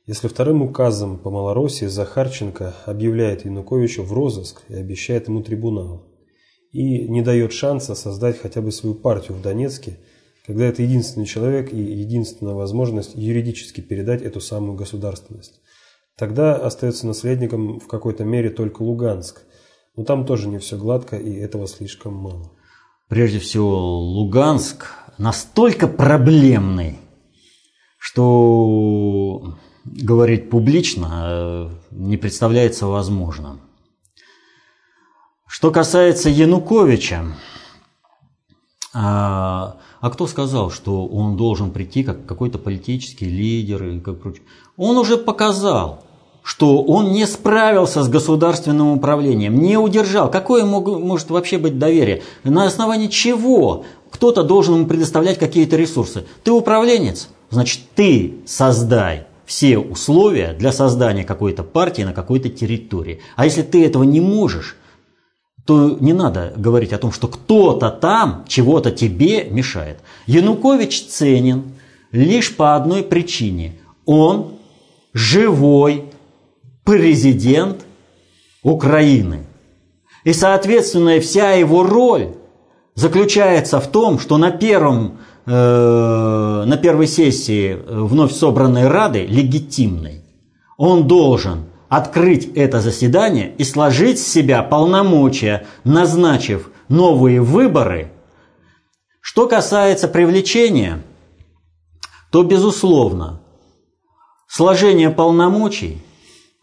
[0.07, 6.07] если вторым указом по Малороссии Захарченко объявляет Януковича в розыск и обещает ему трибунал?
[6.71, 9.99] и не дает шанса создать хотя бы свою партию в Донецке,
[10.47, 15.61] когда это единственный человек и единственная возможность юридически передать эту самую государственность.
[16.17, 19.43] Тогда остается наследником в какой-то мере только Луганск,
[19.97, 22.53] но там тоже не все гладко и этого слишком мало.
[23.11, 24.87] Прежде всего, Луганск
[25.21, 26.99] настолько проблемный,
[27.99, 33.61] что говорить публично э, не представляется возможным.
[35.47, 37.37] Что касается Януковича,
[38.95, 44.45] а, а кто сказал, что он должен прийти как какой-то политический лидер и как прочее?
[44.79, 46.03] Он уже показал,
[46.43, 50.31] что он не справился с государственным управлением, не удержал.
[50.31, 52.23] Какое мог, может вообще быть доверие?
[52.45, 56.25] На основании чего кто-то должен ему предоставлять какие-то ресурсы?
[56.43, 63.21] Ты управленец, значит ты создай все условия для создания какой-то партии на какой-то территории.
[63.37, 64.77] А если ты этого не можешь,
[65.67, 69.99] то не надо говорить о том, что кто-то там чего-то тебе мешает.
[70.27, 71.73] Янукович ценен
[72.13, 73.77] лишь по одной причине.
[74.07, 74.53] Он
[75.13, 76.05] живой
[76.85, 77.85] президент
[78.63, 79.47] Украины.
[80.25, 82.35] И, соответственно, вся его роль
[82.95, 85.51] заключается в том, что на, первом, э,
[86.67, 90.23] на первой сессии вновь собранной Рады, легитимной,
[90.77, 98.13] он должен открыть это заседание и сложить с себя полномочия, назначив новые выборы.
[99.21, 101.03] Что касается привлечения,
[102.31, 103.41] то, безусловно,
[104.47, 106.03] сложение полномочий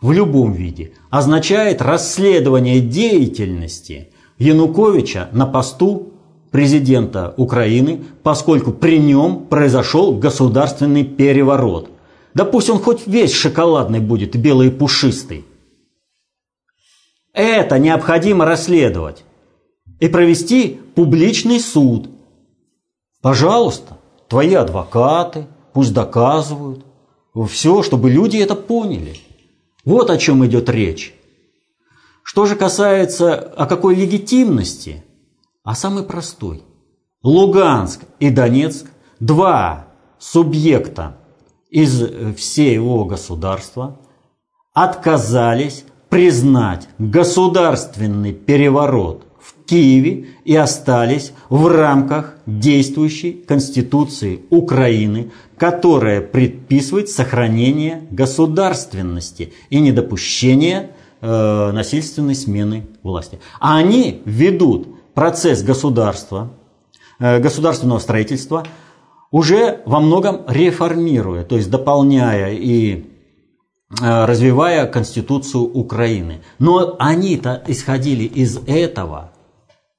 [0.02, 6.14] в любом виде означает расследование деятельности Януковича на посту
[6.52, 11.90] президента Украины, поскольку при нем произошел государственный переворот.
[12.34, 15.46] Да пусть он хоть весь шоколадный будет, белый и пушистый.
[17.34, 19.24] Это необходимо расследовать
[20.00, 22.10] и провести публичный суд.
[23.22, 26.86] Пожалуйста, твои адвокаты пусть доказывают.
[27.48, 29.18] Все, чтобы люди это поняли.
[29.88, 31.16] Вот о чем идет речь.
[32.22, 35.06] Что же касается о какой легитимности,
[35.64, 36.66] а самый простой.
[37.24, 38.88] Луганск и Донецк–
[39.22, 39.88] два
[40.20, 41.16] субъекта
[41.70, 42.04] из
[42.36, 43.98] всего государства
[44.74, 57.10] отказались признать государственный переворот в Киеве и остались в рамках действующей Конституции Украины, которая предписывает
[57.10, 63.40] сохранение государственности и недопущение э, насильственной смены власти.
[63.60, 66.52] А они ведут процесс государства,
[67.20, 68.66] э, государственного строительства
[69.32, 73.06] уже во многом реформируя, то есть дополняя и
[73.90, 76.42] развивая Конституцию Украины.
[76.60, 79.32] Но они-то исходили из этого.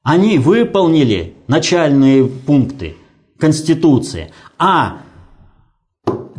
[0.02, 2.96] Они выполнили начальные пункты
[3.38, 4.98] Конституции, а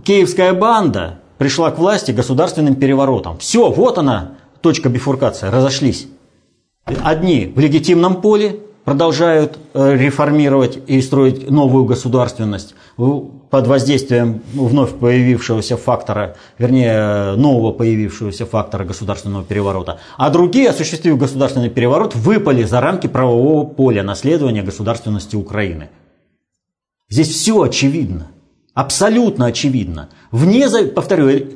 [0.04, 3.38] киевская банда пришла к власти государственным переворотом.
[3.38, 6.08] Все, вот она, точка бифуркации, разошлись.
[6.86, 12.76] Одни в легитимном поле продолжают э, реформировать и строить новую государственность
[13.50, 20.00] под воздействием вновь появившегося фактора, вернее, нового появившегося фактора государственного переворота.
[20.18, 25.90] А другие, осуществив государственный переворот, выпали за рамки правового поля наследования государственности Украины.
[27.10, 28.28] Здесь все очевидно.
[28.76, 30.10] Абсолютно очевидно.
[30.32, 31.48] Вне, повторю,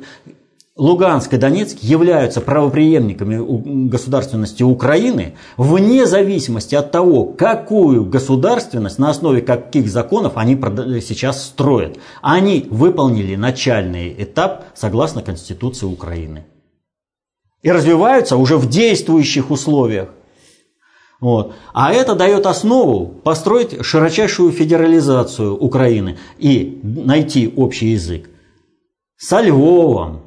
[0.76, 9.40] Луганск и Донецк являются правоприемниками государственности Украины вне зависимости от того, какую государственность, на основе
[9.40, 10.56] каких законов они
[11.00, 11.98] сейчас строят.
[12.22, 16.44] Они выполнили начальный этап согласно Конституции Украины.
[17.62, 20.08] И развиваются уже в действующих условиях.
[21.20, 21.54] Вот.
[21.72, 28.28] А это дает основу построить широчайшую федерализацию Украины и найти общий язык
[29.16, 30.23] со Львовом,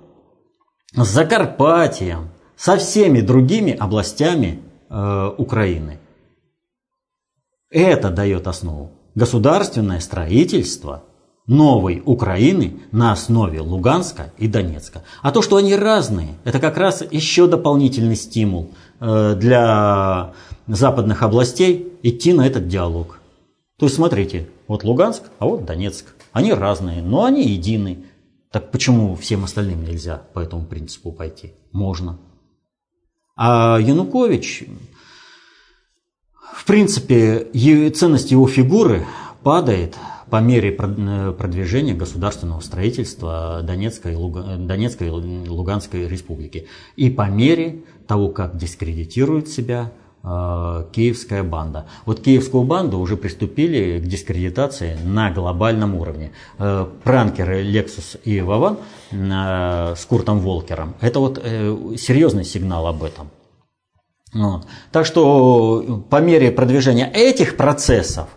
[1.03, 5.99] с Закарпатьем, со всеми другими областями э, Украины.
[7.69, 8.91] Это дает основу.
[9.13, 11.03] Государственное строительство
[11.45, 15.03] новой Украины на основе Луганска и Донецка.
[15.21, 20.33] А то, что они разные, это как раз еще дополнительный стимул э, для
[20.67, 23.19] западных областей идти на этот диалог.
[23.77, 26.15] То есть смотрите, вот Луганск, а вот Донецк.
[26.31, 27.99] Они разные, но они едины.
[28.51, 31.53] Так почему всем остальным нельзя по этому принципу пойти?
[31.71, 32.17] Можно.
[33.35, 34.65] А Янукович,
[36.53, 37.47] в принципе,
[37.91, 39.05] ценность его фигуры
[39.43, 39.95] падает
[40.29, 46.67] по мере продвижения государственного строительства Донецкой, Донецкой и Луганской республики.
[46.95, 51.85] И по мере того, как дискредитирует себя Э, киевская банда.
[52.05, 56.31] Вот киевскую банду уже приступили к дискредитации на глобальном уровне.
[56.59, 58.77] Э, пранкеры Lexus и Вован
[59.11, 63.29] э, с Куртом Волкером– это вот серьезный сигнал об этом.
[64.33, 64.67] Вот.
[64.91, 68.27] Так что по мере продвижения этих процессов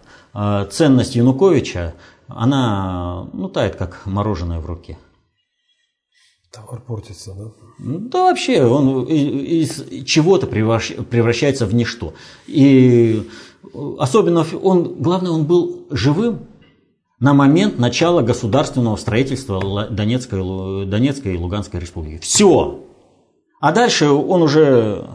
[0.70, 1.95] ценность Януковича,
[2.28, 4.97] она ну, тает как мороженое в руке.
[6.53, 7.53] Товар портится, да?
[7.78, 12.14] Да вообще, он из чего-то превращается в ничто.
[12.48, 13.28] И
[13.98, 16.48] особенно он, главное, он был живым
[17.20, 22.22] на момент начала государственного строительства Донецкой, Донецкой и Луганской республики.
[22.22, 22.80] Все.
[23.61, 25.07] А дальше он уже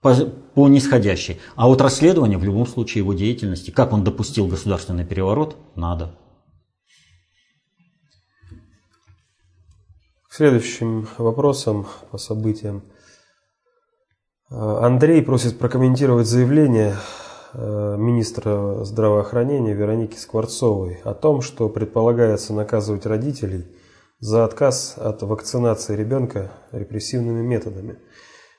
[0.00, 0.14] по,
[0.54, 1.38] по нисходящей.
[1.56, 6.16] А вот расследование в любом случае его деятельности, как он допустил государственный переворот, надо.
[10.36, 12.82] Следующим вопросам по событиям.
[14.50, 16.94] Андрей просит прокомментировать заявление
[17.54, 23.64] э, министра здравоохранения Вероники Скворцовой о том, что предполагается наказывать родителей
[24.20, 27.98] за отказ от вакцинации ребенка репрессивными методами.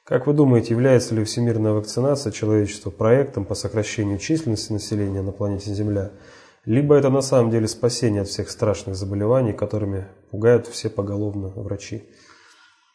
[0.03, 5.71] Как вы думаете, является ли всемирная вакцинация человечества проектом по сокращению численности населения на планете
[5.75, 6.09] Земля–
[6.67, 12.03] либо это на самом деле спасение от всех страшных заболеваний, которыми пугают все поголовно врачи.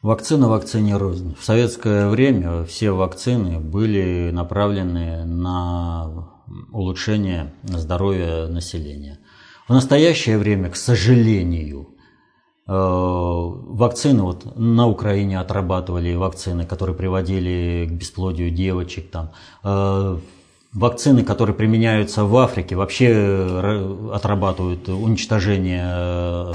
[0.03, 1.35] Вакцина вакцине рознь.
[1.41, 6.29] В советское время все вакцины были направлены на
[6.71, 9.21] улучшение здоровья населения.
[9.67, 11.89] В настоящее время, к сожалению,
[12.67, 19.33] э, вакцины, вот на Украине отрабатывали вакцины, которые приводили к бесплодию девочек, там,
[19.65, 20.19] э,
[20.73, 26.53] вакцины, которые применяются в Африке, вообще э, отрабатывают уничтожение э,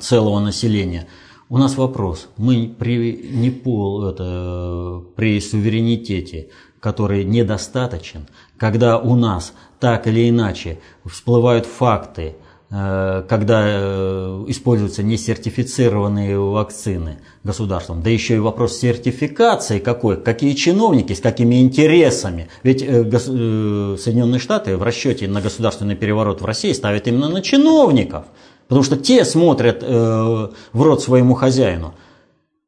[0.00, 1.06] целого населения.
[1.48, 2.28] У нас вопрос.
[2.36, 6.48] Мы при, не пол, это, при суверенитете,
[6.80, 8.26] который недостаточен,
[8.56, 12.36] когда у нас так или иначе всплывают факты,
[12.68, 21.20] когда э, используются несертифицированные вакцины государством, да еще и вопрос сертификации какой, какие чиновники, с
[21.20, 22.48] какими интересами.
[22.64, 28.24] Ведь э, Соединенные Штаты в расчете на государственный переворот в России ставят именно на чиновников,
[28.66, 31.94] потому что те смотрят в рот своему хозяину.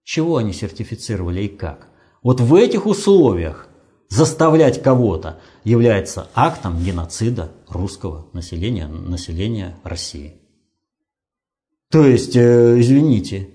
[0.05, 1.89] Чего они сертифицировали и как?
[2.23, 3.68] Вот в этих условиях
[4.09, 10.35] заставлять кого-то является актом геноцида русского населения, населения России.
[11.91, 13.49] То есть, э, извините,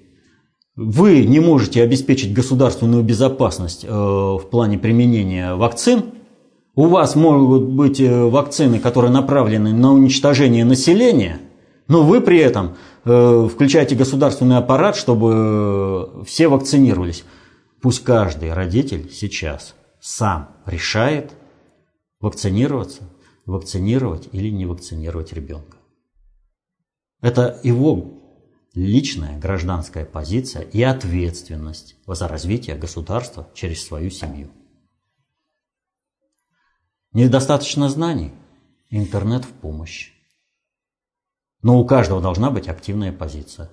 [0.76, 6.06] вы не можете обеспечить государственную безопасность э, в плане применения вакцин.
[6.76, 11.40] У вас могут быть э, вакцины, которые направлены на уничтожение населения,
[11.88, 12.76] но вы при этом
[13.06, 17.26] включаете государственный аппарат, чтобы все вакцинировались.
[17.82, 21.32] Пусть каждый родитель сейчас сам решает
[22.20, 23.10] вакцинироваться,
[23.46, 25.78] вакцинировать или не вакцинировать ребенка.
[27.22, 28.22] Это его
[28.74, 34.52] личная гражданская позиция и ответственность за развитие государства через свою семью.
[37.14, 38.34] Недостаточно знаний,
[38.90, 40.12] интернет в помощь.
[41.62, 43.72] Но у каждого должна быть активная позиция.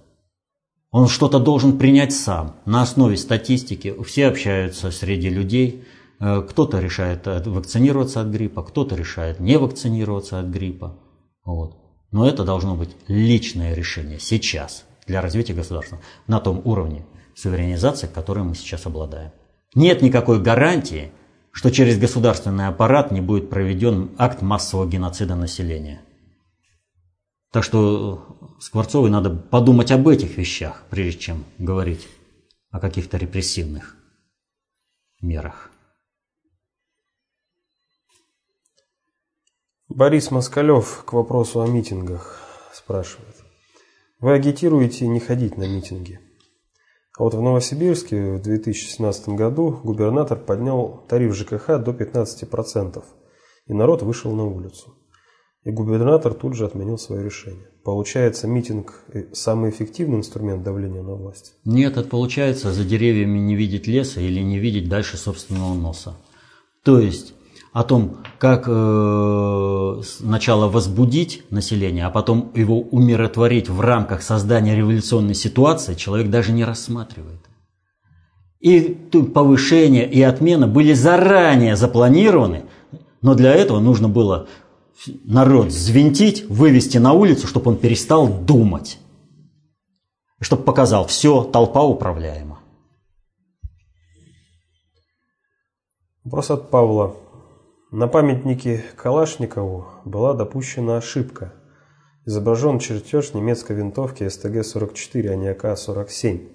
[0.92, 4.00] Он что-то должен принять сам, на основе статистики.
[4.04, 5.84] Все общаются среди людей–
[6.20, 10.98] кто-то решает э, вакцинироваться от гриппа, кто-то решает не вакцинироваться от гриппа.
[11.44, 11.76] Вот.
[12.12, 18.48] Но это должно быть личное решение сейчас для развития государства на том уровне суверенизации, которым
[18.48, 19.32] мы сейчас обладаем.
[19.74, 21.10] Нет никакой гарантии,
[21.52, 26.02] что через государственный аппарат не будет проведен акт массового геноцида населения.
[27.50, 32.06] Так что Скворцовой надо подумать об этих вещах, прежде чем говорить
[32.70, 33.96] о каких-то репрессивных
[35.22, 35.69] мерах.
[39.90, 42.40] Борис Москалев к вопросу о митингах
[42.72, 43.34] спрашивает.
[44.20, 46.20] Вы агитируете не ходить на митинги.
[47.18, 53.02] А вот в Новосибирске в 2017 году губернатор поднял тариф ЖКХ до 15%,
[53.66, 54.94] и народ вышел на улицу.
[55.64, 57.66] И губернатор тут же отменил свое решение.
[57.84, 61.54] Получается, митинг– самый эффективный инструмент давления на власть?
[61.64, 66.14] Нет, это получается за деревьями не видеть леса или не видеть дальше собственного носа.
[66.84, 67.34] То есть
[67.72, 75.34] о том, как э, сначала возбудить население, а потом его умиротворить в рамках создания революционной
[75.34, 77.40] ситуации, человек даже не рассматривает.
[78.58, 78.80] И
[79.34, 82.64] повышение и отмена были заранее запланированы,
[83.20, 84.48] но для этого нужно было
[85.24, 88.98] народ взвинтить, вывести на улицу, чтобы он перестал думать.
[90.40, 92.60] Чтобы показал, все, толпа управляема.
[96.24, 97.19] Вопрос от Павла.
[97.92, 101.52] На памятнике Калашникову была допущена ошибка.
[102.24, 106.52] Изображен чертеж немецкой винтовки СТГ-44, а не АК-47.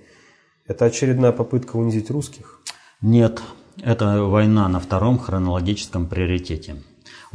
[0.65, 2.61] Это очередная попытка унизить русских?
[3.01, 3.41] Нет,
[3.83, 6.77] это война на втором хронологическом приоритете.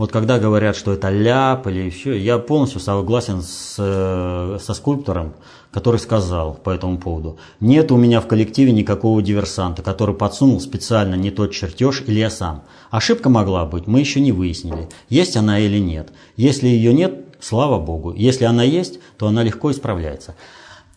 [0.01, 5.35] Вот когда говорят, что это ляп или еще, я полностью согласен с, э, со скульптором,
[5.71, 11.17] который сказал по этому поводу, нет у меня в коллективе никакого диверсанта, который подсунул специально
[11.17, 12.63] не тот чертеж или я сам.
[12.91, 16.15] Ошибка могла быть, мы еще не выяснили, есть она или нет.
[16.35, 18.15] Если ее нет, слава богу.
[18.15, 20.35] Если она есть, то она легко исправляется.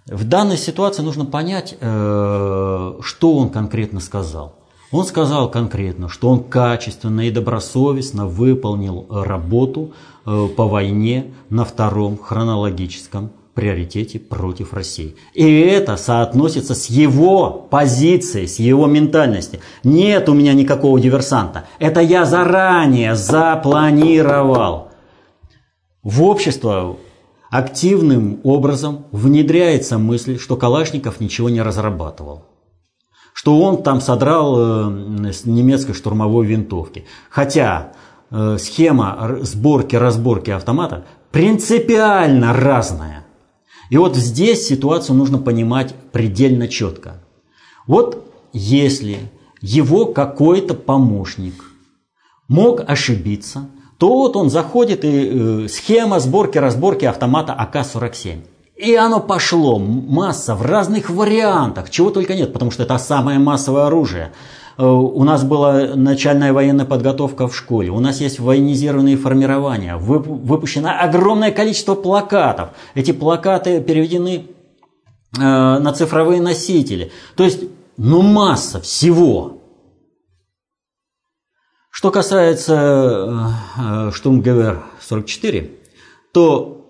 [0.05, 4.62] В данной ситуации нужно понять, э, что он конкретно сказал.
[4.93, 9.93] Он сказал конкретно, что он качественно и добросовестно выполнил работу
[10.23, 15.15] э, по войне на втором хронологическом приоритете против России.
[15.33, 19.61] И это соотносится с его позицией, с его ментальностью.
[19.83, 21.65] Нет у меня никакого диверсанта.
[21.79, 24.89] Это я заранее запланировал.
[26.03, 26.97] В общество
[27.49, 32.43] активным образом внедряется мысль, что Калашников ничего не разрабатывал
[33.33, 37.05] что он там содрал э, с немецкой штурмовой винтовки.
[37.29, 37.93] Хотя
[38.31, 43.25] э, схема сборки-разборки автомата принципиально разная.
[43.89, 47.21] И вот здесь ситуацию нужно понимать предельно четко.
[47.87, 49.31] Вот если
[49.61, 51.65] его какой-то помощник
[52.47, 58.45] мог ошибиться, то вот он заходит и э, схема сборки-разборки автомата АК-47.
[58.75, 63.85] И оно пошло, масса в разных вариантах, чего только нет, потому что это самое массовое
[63.85, 64.33] оружие.
[64.77, 70.89] Э, у нас была начальная военная подготовка в школе, у нас есть военизированные формирования, выпущено
[70.99, 72.69] огромное количество плакатов.
[72.95, 74.47] Эти плакаты переведены
[75.37, 77.11] э, на цифровые носители.
[77.35, 77.65] То есть,
[77.97, 79.59] ну масса всего.
[81.91, 85.69] Что касается э, Штумгевер 44,
[86.33, 86.82] то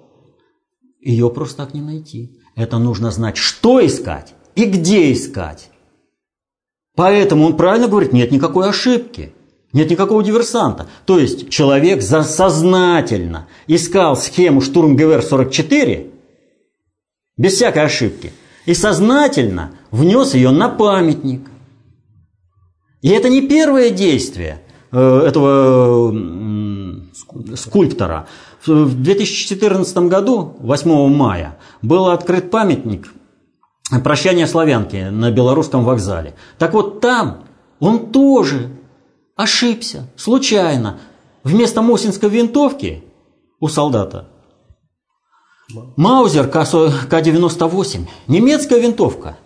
[1.04, 2.40] ее просто так не найти.
[2.56, 5.70] Это нужно знать, что искать и где искать.
[6.96, 9.34] Поэтому он правильно говорит, нет никакой ошибки,
[9.74, 10.88] нет никакого диверсанта.
[11.06, 16.12] То есть человек сознательно искал схему штурм-ГВР 44
[17.38, 18.32] без всякой ошибки
[18.66, 21.50] и сознательно внес ее на памятник.
[23.02, 24.62] И это не первое действие
[24.92, 26.14] э, этого
[27.56, 28.28] скульптора.
[28.66, 33.12] В 2014 году, 8 мая, был открыт памятник
[34.04, 36.36] «Прощание славянки» на Белорусском вокзале.
[36.58, 37.44] Так вот там
[37.80, 38.70] он тоже
[39.36, 41.00] ошибся, случайно.
[41.44, 43.04] Вместо Мосинской винтовки
[43.60, 44.30] у солдата
[45.96, 49.38] Маузер К-98, немецкая винтовка.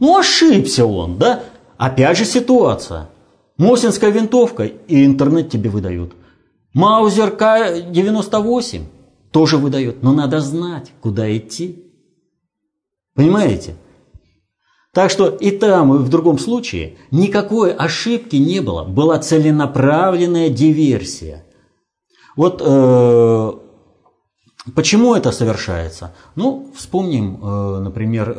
[0.00, 1.42] Ну, ошибся он, да?
[1.76, 3.08] Опять же ситуация.
[3.56, 6.14] Мосинская винтовка и интернет тебе выдают.
[6.74, 8.84] Маузер К-98
[9.30, 11.84] тоже выдает, но надо знать, куда идти.
[13.14, 13.76] Понимаете?
[14.92, 18.84] Так что и там, и в другом случае никакой ошибки не было.
[18.84, 21.44] Была целенаправленная диверсия.
[22.36, 23.52] Вот э,
[24.74, 26.14] почему это совершается?
[26.36, 28.34] Ну, вспомним, э, например, э,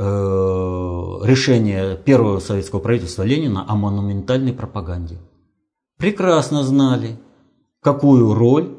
[1.24, 5.18] решение первого советского правительства Ленина о монументальной пропаганде.
[5.98, 7.20] Прекрасно знали,
[7.82, 8.76] какую роль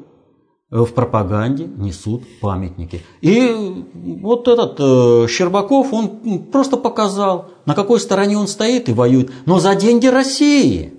[0.71, 3.03] в пропаганде несут памятники.
[3.19, 3.51] И
[3.93, 9.59] вот этот э, Щербаков, он просто показал, на какой стороне он стоит и воюет, но
[9.59, 10.93] за деньги России.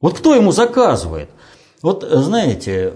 [0.00, 1.30] Вот кто ему заказывает?
[1.82, 2.94] Вот знаете,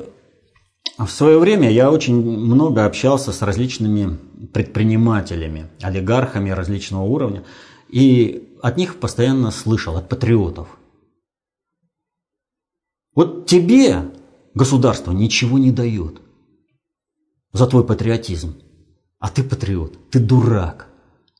[0.96, 4.16] в свое время я очень много общался с различными
[4.52, 7.42] предпринимателями, олигархами различного уровня,
[7.88, 10.68] и от них постоянно слышал, от патриотов.
[13.14, 14.04] Вот тебе
[14.54, 16.20] государство ничего не дает
[17.52, 18.56] за твой патриотизм.
[19.18, 20.88] А ты патриот, ты дурак.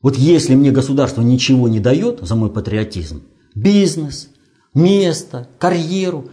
[0.03, 3.23] Вот если мне государство ничего не дает за мой патриотизм,
[3.55, 4.31] бизнес,
[4.75, 6.29] место, карьеру,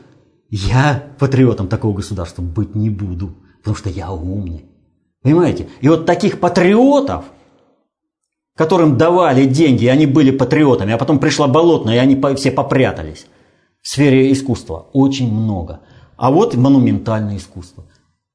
[0.49, 4.65] я патриотом такого государства быть не буду, потому что я умный.
[5.21, 5.69] Понимаете?
[5.81, 7.25] И вот таких патриотов,
[8.55, 13.27] которым давали деньги, и они были патриотами, а потом пришла болотная, и они все попрятались
[13.81, 15.81] в сфере искусства, очень много.
[16.19, 17.85] А вот монументальное искусство.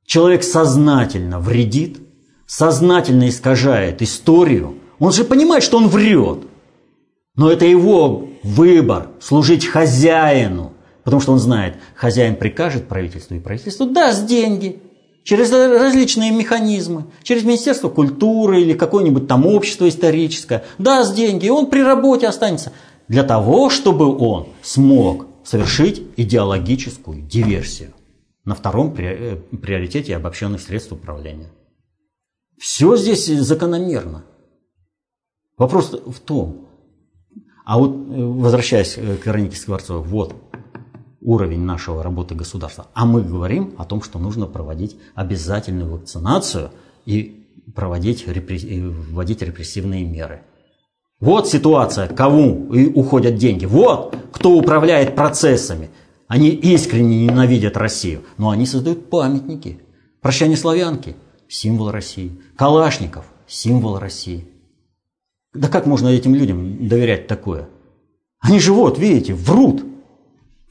[0.07, 2.01] Человек сознательно вредит,
[2.47, 4.77] сознательно искажает историю.
[4.99, 6.39] Он же понимает, что он врет.
[7.37, 10.73] Но это его выбор– служить хозяину.
[11.03, 14.81] Потому что он знает, хозяин прикажет правительству, и правительство даст деньги
[15.23, 21.67] через различные механизмы, через Министерство культуры или какое-нибудь там общество историческое, даст деньги, и он
[21.67, 22.73] при работе останется.
[23.09, 27.93] Для того, чтобы он смог совершить идеологическую диверсию
[28.45, 31.51] на втором э, приоритете обобщенных средств управления.
[32.59, 34.25] Все здесь закономерно.
[35.57, 36.69] Вопрос в том,
[37.65, 40.35] а вот э, возвращаясь э, к Веронике Скворцовой, вот
[41.21, 42.87] уровень нашего работы государства.
[42.93, 46.71] А мы говорим о том, что нужно проводить обязательную вакцинацию
[47.07, 50.43] и проводить, вводить репрессивные меры–
[51.21, 53.65] вот ситуация, кому уходят деньги.
[53.65, 55.91] Вот кто управляет процессами.
[56.27, 59.81] Они искренне ненавидят Россию, но они создают памятники.
[60.21, 61.17] Прощание славянки–
[61.49, 62.33] символ России.
[62.57, 64.49] Калашников– символ России.
[65.53, 67.69] Да как можно этим людям доверять такое?
[68.41, 69.85] Они же вот, видите, врут.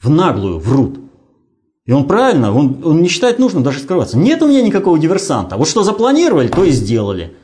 [0.00, 1.00] В наглую врут.
[1.86, 4.18] И он правильно, он, он не считает нужным даже скрываться.
[4.18, 5.56] Нет у меня никакого диверсанта.
[5.56, 7.34] Вот что запланировали, то и сделали.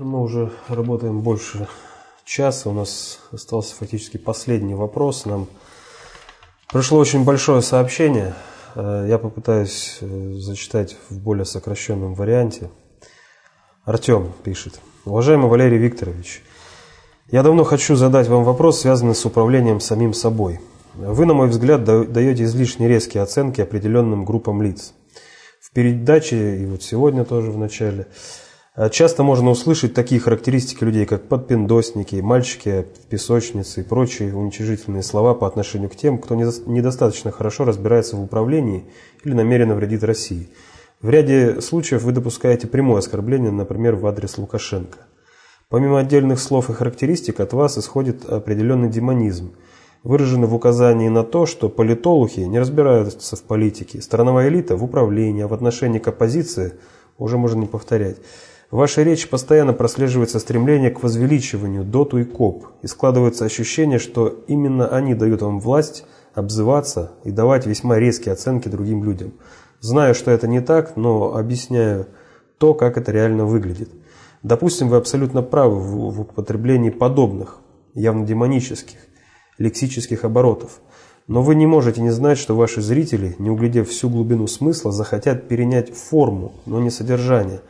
[0.00, 1.68] Мы уже работаем больше
[2.24, 2.70] часа.
[2.70, 5.26] У нас остался фактически последний вопрос.
[5.26, 5.46] Нам
[6.72, 8.34] пришло очень большое сообщение.
[8.76, 12.70] Э, я попытаюсь э, зачитать в более сокращенном варианте.
[13.84, 14.80] Артем пишет.
[15.04, 16.44] Уважаемый Валерий Викторович,
[17.30, 20.60] я давно хочу задать вам вопрос, связанный с управлением самим собой.
[20.94, 24.94] Вы, на мой взгляд, даете излишне резкие оценки определенным группам лиц.
[25.60, 28.06] В передаче, и вот сегодня тоже в начале,
[28.90, 35.34] часто можно услышать такие характеристики людей, как подпиндосники, мальчики в песочнице и прочие уничижительные слова
[35.34, 38.84] по отношению к тем, кто недостаточно хорошо разбирается в управлении
[39.24, 40.48] или намеренно вредит России.
[41.02, 44.98] В ряде случаев вы допускаете прямое оскорбление, например, в адрес Лукашенко.
[45.68, 49.52] Помимо отдельных слов и характеристик, от вас исходит определенный демонизм,
[50.02, 55.42] выраженный в указании на то, что политолухи не разбираются в политике, страновая элита в управлении,
[55.42, 56.74] а в отношении к оппозиции
[57.18, 58.16] уже можно не повторять.
[58.70, 64.28] В вашей речи постоянно прослеживается стремление к возвеличиванию доту и коп, и складывается ощущение, что
[64.46, 69.32] именно они дают вам власть обзываться и давать весьма резкие оценки другим людям–
[69.80, 72.06] Знаю, что это не так, но объясняю
[72.58, 73.90] то, как это реально выглядит.
[74.42, 77.60] Допустим, вы абсолютно правы в, в употреблении подобных,
[77.94, 78.98] явно демонических,
[79.56, 80.80] лексических оборотов.
[81.28, 85.48] Но вы не можете не знать, что ваши зрители, не углядев всю глубину смысла, захотят
[85.48, 87.62] перенять форму, но не содержание,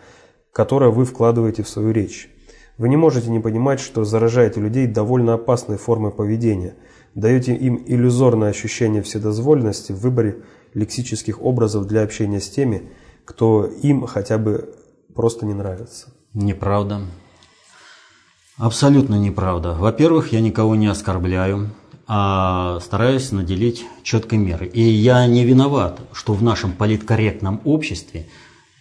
[0.52, 2.30] которое вы вкладываете в свою речь.
[2.78, 6.76] Вы не можете не понимать, что заражаете людей довольно опасной формой поведения,
[7.14, 12.90] даете им иллюзорное ощущение вседозволенности в выборе лексических образов для общения с теми,
[13.24, 14.74] кто им хотя бы
[15.14, 16.08] просто не нравится.
[16.32, 17.02] Неправда.
[18.56, 19.74] Абсолютно неправда.
[19.74, 21.70] Во-первых, я никого не оскорбляю,
[22.06, 24.68] а стараюсь наделить четкой мерой.
[24.68, 28.26] И я не виноват, что в нашем политкорректном обществе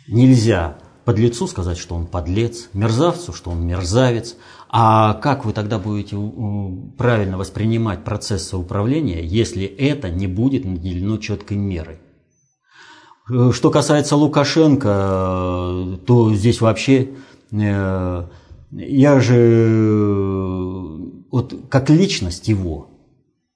[0.07, 0.77] нельзя
[1.10, 4.36] подлецу сказать, что он подлец, мерзавцу, что он мерзавец,
[4.69, 6.15] а как вы тогда будете
[6.99, 11.98] правильно воспринимать процессы управления, если это не будет наделено четкой мерой?
[13.27, 17.10] Э, что касается Лукашенко, э, то здесь вообще
[17.53, 18.27] э,
[18.72, 19.65] я же
[21.31, 22.91] вот как личность его,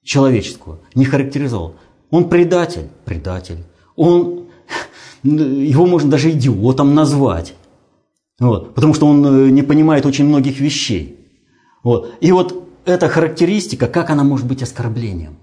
[0.04, 1.76] человеческую, не характеризовал.
[2.10, 3.64] Он предатель, предатель.
[3.96, 4.43] Он,
[5.24, 7.54] его можно даже идиотом назвать.
[8.40, 11.20] Вот, потому что он э, не понимает очень многих вещей.
[11.84, 12.14] Вот.
[12.20, 15.38] И вот эта характеристика, как она может быть оскорблением?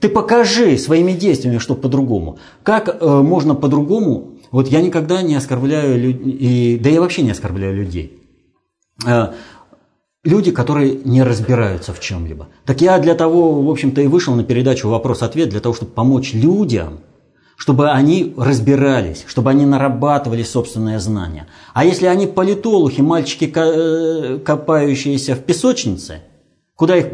[0.00, 2.38] Ты покажи своими действиями, что по-другому.
[2.62, 4.38] Как э, можно по-другому?
[4.50, 8.22] Вот я никогда не оскорбляю людей, да я вообще не оскорбляю людей.
[9.04, 9.32] Э,
[10.22, 12.48] люди, которые не разбираются в чем-либо.
[12.64, 16.32] Так я для того, в общем-то, и вышел на передачу «Вопрос-ответ», для того, чтобы помочь
[16.32, 17.00] людям–
[17.56, 21.46] чтобы они разбирались, чтобы они нарабатывали собственное знание.
[21.72, 26.20] А если они политологи, мальчики, э, копающиеся в песочнице,
[26.74, 27.06] куда их...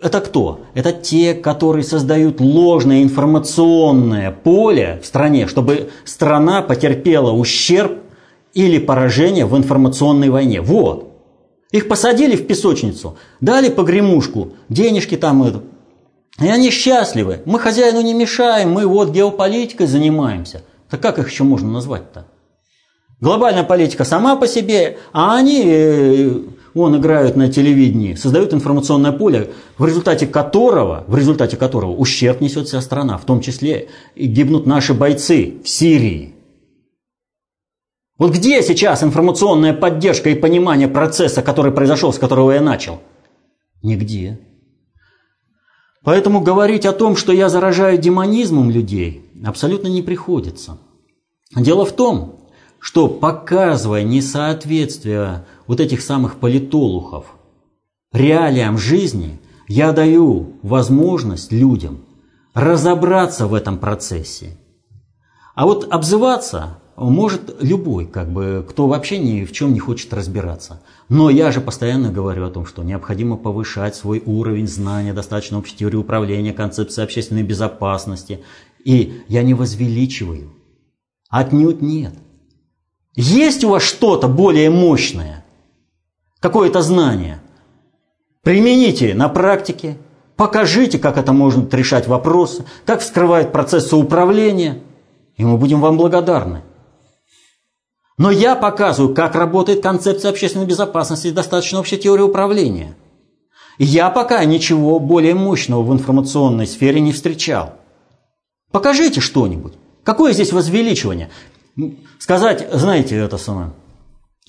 [0.00, 0.60] Это кто?
[0.74, 7.98] Это те, которые создают ложное информационное поле в стране, чтобы страна потерпела ущерб
[8.54, 10.60] или поражение в информационной войне.
[10.60, 11.08] Вот.
[11.72, 15.64] Их посадили в песочницу, дали погремушку, денежки там
[16.40, 17.40] и они счастливы.
[17.44, 20.62] Мы хозяину не мешаем, мы вот геополитикой занимаемся.
[20.88, 22.26] Так как их еще можно назвать-то?
[23.20, 26.30] Глобальная политика сама по себе, а они э,
[26.74, 32.68] он играют на телевидении, создают информационное поле, в результате которого, в результате которого ущерб несет
[32.68, 36.34] вся страна, в том числе и гибнут наши бойцы в Сирии.
[38.18, 43.00] Вот где сейчас информационная поддержка и понимание процесса, который произошел, с которого я начал?
[43.82, 44.38] Нигде.
[46.08, 50.78] Поэтому говорить о том, что я заражаю демонизмом людей, абсолютно не приходится.
[51.54, 52.48] Дело в том,
[52.78, 57.26] что показывая несоответствие вот этих самых политолухов
[58.10, 62.06] реалиям жизни, я даю возможность людям
[62.54, 64.56] разобраться в этом процессе.
[65.54, 70.82] А вот обзываться может любой, как бы, кто вообще ни в чем не хочет разбираться.
[71.08, 75.76] Но я же постоянно говорю о том, что необходимо повышать свой уровень знания, достаточно общей
[75.76, 78.40] теории управления, концепции общественной безопасности.
[78.84, 80.52] И я не возвеличиваю.
[81.30, 82.14] Отнюдь нет.
[83.14, 85.44] Есть у вас что-то более мощное,
[86.40, 87.40] какое-то знание.
[88.42, 89.98] Примените на практике,
[90.36, 94.80] покажите, как это может решать вопросы, как вскрывает процессы управления,
[95.36, 96.62] и мы будем вам благодарны.
[98.18, 102.96] Но я показываю, как работает концепция общественной безопасности и достаточно общая теория управления.
[103.78, 107.74] Я пока ничего более мощного в информационной сфере не встречал.
[108.72, 109.74] Покажите что-нибудь.
[110.02, 111.30] Какое здесь возвеличивание?
[112.18, 113.72] Сказать, знаете, это самое,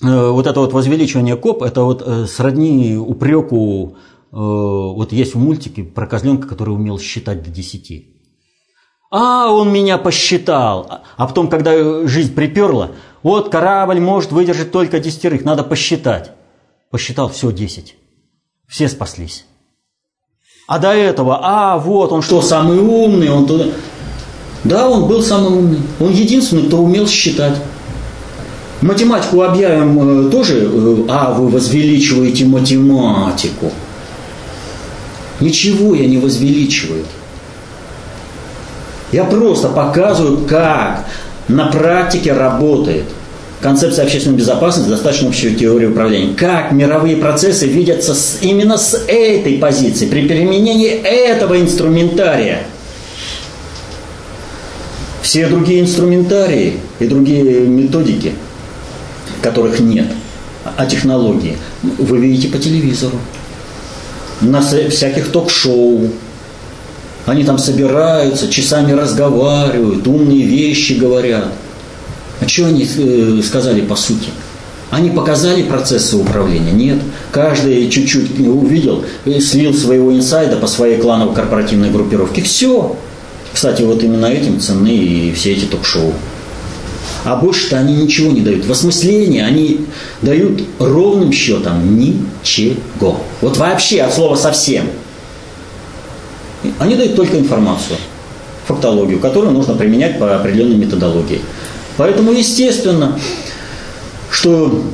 [0.02, 3.96] э, вот это вот возвеличивание коп, это вот э, сродни упреку,
[4.32, 8.16] э, вот есть в мультике про козленка, который умел считать до десяти.
[9.12, 11.02] А, он меня посчитал.
[11.16, 12.90] А потом, когда жизнь приперла,
[13.22, 16.32] вот корабль может выдержать только десятерых, надо посчитать.
[16.90, 17.96] Посчитал, все, десять.
[18.66, 19.44] Все спаслись.
[20.66, 23.66] А до этого, а, вот он что, самый умный, он туда...
[24.62, 25.80] Да, он был самый умный.
[25.98, 27.56] Он единственный, кто умел считать.
[28.80, 33.72] Математику объявим э, тоже, э, а, вы возвеличиваете математику.
[35.40, 37.04] Ничего я не возвеличиваю.
[39.12, 41.04] Я просто показываю, как
[41.50, 43.04] на практике работает.
[43.60, 46.34] Концепция общественной безопасности достаточно общая теория управления.
[46.34, 52.62] Как мировые процессы видятся с, именно с этой позиции, при применении этого инструментария.
[55.20, 58.32] Все другие инструментарии и другие методики,
[59.42, 60.06] которых нет,
[60.76, 63.18] а технологии, вы видите по телевизору,
[64.40, 66.08] на всяких ток-шоу,
[67.26, 71.46] они там собираются, часами разговаривают, умные вещи говорят.
[72.40, 74.30] А что они э, сказали по сути?
[74.90, 76.72] Они показали процессы управления?
[76.72, 76.98] Нет.
[77.30, 79.04] Каждый чуть-чуть увидел,
[79.40, 82.42] слил своего инсайда по своей клановой корпоративной группировке.
[82.42, 82.96] Все.
[83.52, 86.12] Кстати, вот именно этим ценны и все эти ток-шоу.
[87.24, 88.64] А больше-то они ничего не дают.
[88.64, 89.86] В осмыслении они
[90.22, 93.20] дают ровным счетом ничего.
[93.40, 94.86] Вот вообще от слова совсем.
[96.78, 97.96] Они дают только информацию,
[98.66, 101.40] фактологию, которую нужно применять по определенной методологии.
[101.96, 103.18] Поэтому естественно,
[104.30, 104.84] что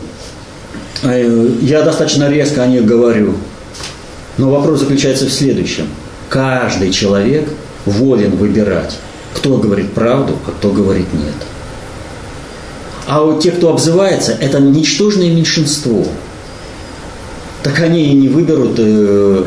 [1.02, 3.34] э, я достаточно резко о них говорю.
[4.38, 5.88] Но вопрос заключается в следующем.
[6.28, 7.48] Каждый человек
[7.84, 8.97] волен выбирать,
[9.34, 11.34] кто говорит правду, а кто говорит нет.
[13.06, 16.05] А вот те, кто обзывается, это ничтожное меньшинство.
[17.62, 19.44] Так они и не выберут э,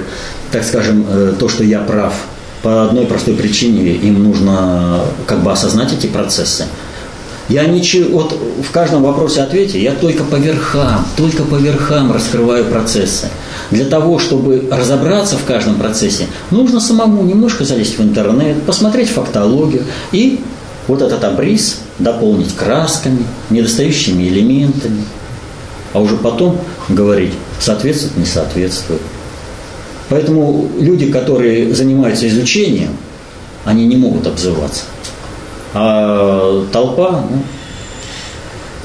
[0.51, 2.13] так скажем, э, то, что я прав,
[2.61, 6.65] по одной простой причине им нужно как бы осознать эти процессы.
[7.47, 12.65] Я ничего, вот в каждом вопросе ответе я только по верхам, только по верхам раскрываю
[12.65, 13.27] процессы.
[13.71, 19.83] Для того, чтобы разобраться в каждом процессе, нужно самому немножко залезть в интернет, посмотреть фактологию
[20.11, 20.41] и
[20.87, 25.03] вот этот обрис дополнить красками, недостающими элементами,
[25.93, 29.01] а уже потом говорить, соответствует, не соответствует.
[30.09, 32.97] Поэтому люди, которые занимаются изучением,
[33.65, 34.83] они не могут обзываться.
[35.73, 37.43] А толпа, ну,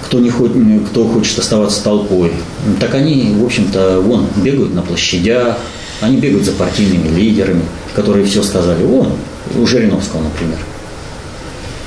[0.03, 0.57] кто, не хочет,
[0.91, 2.31] кто хочет оставаться толпой,
[2.79, 5.57] так они, в общем-то, вон, бегают на площадях,
[6.01, 7.63] они бегают за партийными лидерами,
[7.95, 8.85] которые все сказали.
[8.85, 9.09] Вон,
[9.57, 10.59] у Жириновского, например.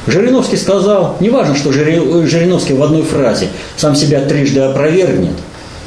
[0.08, 5.36] Жириновский сказал, неважно, что Жириновский в одной фразе сам себя трижды опровергнет,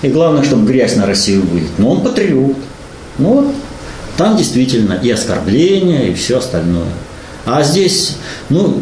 [0.03, 2.57] и главное, чтобы грязь на Россию вылит, но он патриот.
[3.19, 3.55] Ну вот,
[4.16, 6.89] там действительно и оскорбления, и все остальное.
[7.47, 8.16] А здесь,
[8.49, 8.81] ну,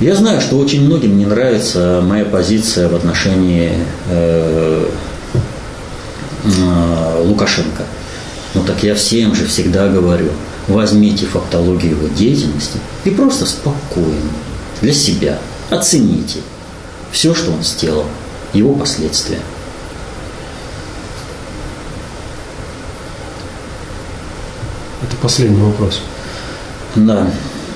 [0.00, 3.72] я знаю, что очень многим не нравится моя позиция в отношении
[4.10, 4.88] э,
[6.44, 7.84] э, Лукашенко.
[8.54, 10.30] Ну так я всем же всегда говорю,
[10.68, 14.30] возьмите фактологию его деятельности и просто спокойно
[14.80, 15.38] для себя
[15.70, 16.40] оцените
[17.10, 18.04] все, что он сделал,
[18.52, 19.38] его последствия.
[25.04, 26.00] Это последний вопрос.
[26.94, 27.30] Да,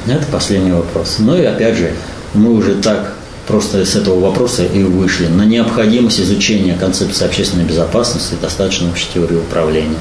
[0.07, 1.17] это последний вопрос.
[1.19, 1.93] Ну и опять же,
[2.33, 3.13] мы уже так
[3.47, 9.09] просто с этого вопроса и вышли на необходимость изучения концепции общественной безопасности и достаточно общей
[9.13, 9.99] теории управления.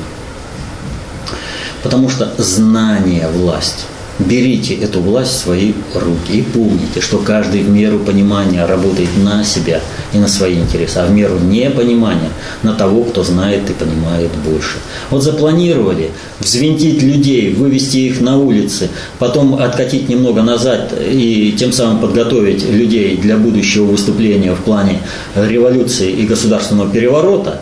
[1.84, 3.86] Потому что знание– власть.
[4.20, 9.44] Берите эту власть в свои руки и помните, что каждый в меру понимания работает на
[9.44, 9.80] себя
[10.12, 12.32] и на свои интересы, а в меру непонимания
[12.64, 14.78] на того, кто знает и понимает больше.
[15.12, 18.90] Вот запланировали взвинтить людей, вывести их на улицы,
[19.20, 25.00] потом откатить немного назад и тем самым подготовить людей для будущего выступления в плане
[25.36, 27.62] революции и государственного переворота,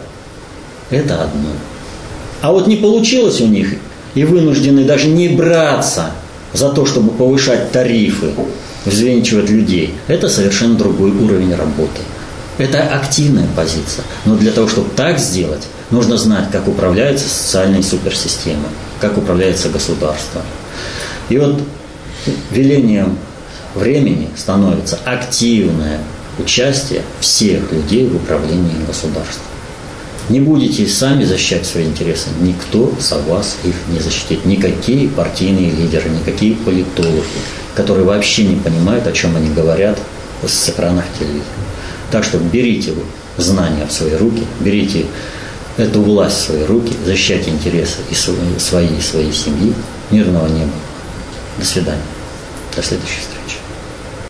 [0.89, 1.49] это одно.
[2.41, 3.73] А вот не получилось у них,
[4.13, 6.11] и вынуждены даже не браться–
[6.55, 8.31] за то, чтобы повышать тарифы,
[8.85, 12.01] взвинчивать людей, это совершенно другой уровень работы.
[12.57, 14.05] Это активная позиция.
[14.25, 18.67] Но для того, чтобы так сделать, нужно знать, как управляются социальные суперсистемы,
[19.01, 20.41] как управляется государство.
[21.29, 21.61] И вот
[22.51, 23.17] велением
[23.73, 25.99] времени становится активное
[26.39, 29.54] участие всех людей в управлении государством
[30.29, 34.45] не будете сами защищать свои интересы, никто за вас их не защитит.
[34.45, 37.23] Никакие партийные лидеры, никакие политологи,
[37.75, 39.99] которые вообще не понимают, о чем они говорят
[40.47, 41.45] с экранов телевизора.
[42.11, 42.93] Так что берите
[43.37, 45.05] знания в свои руки, берите
[45.77, 49.73] эту власть в свои руки, защищайте интересы и свои, и своей семьи.
[50.11, 50.71] Мирного неба.
[51.57, 52.01] До свидания.
[52.75, 53.34] До следующей встречи.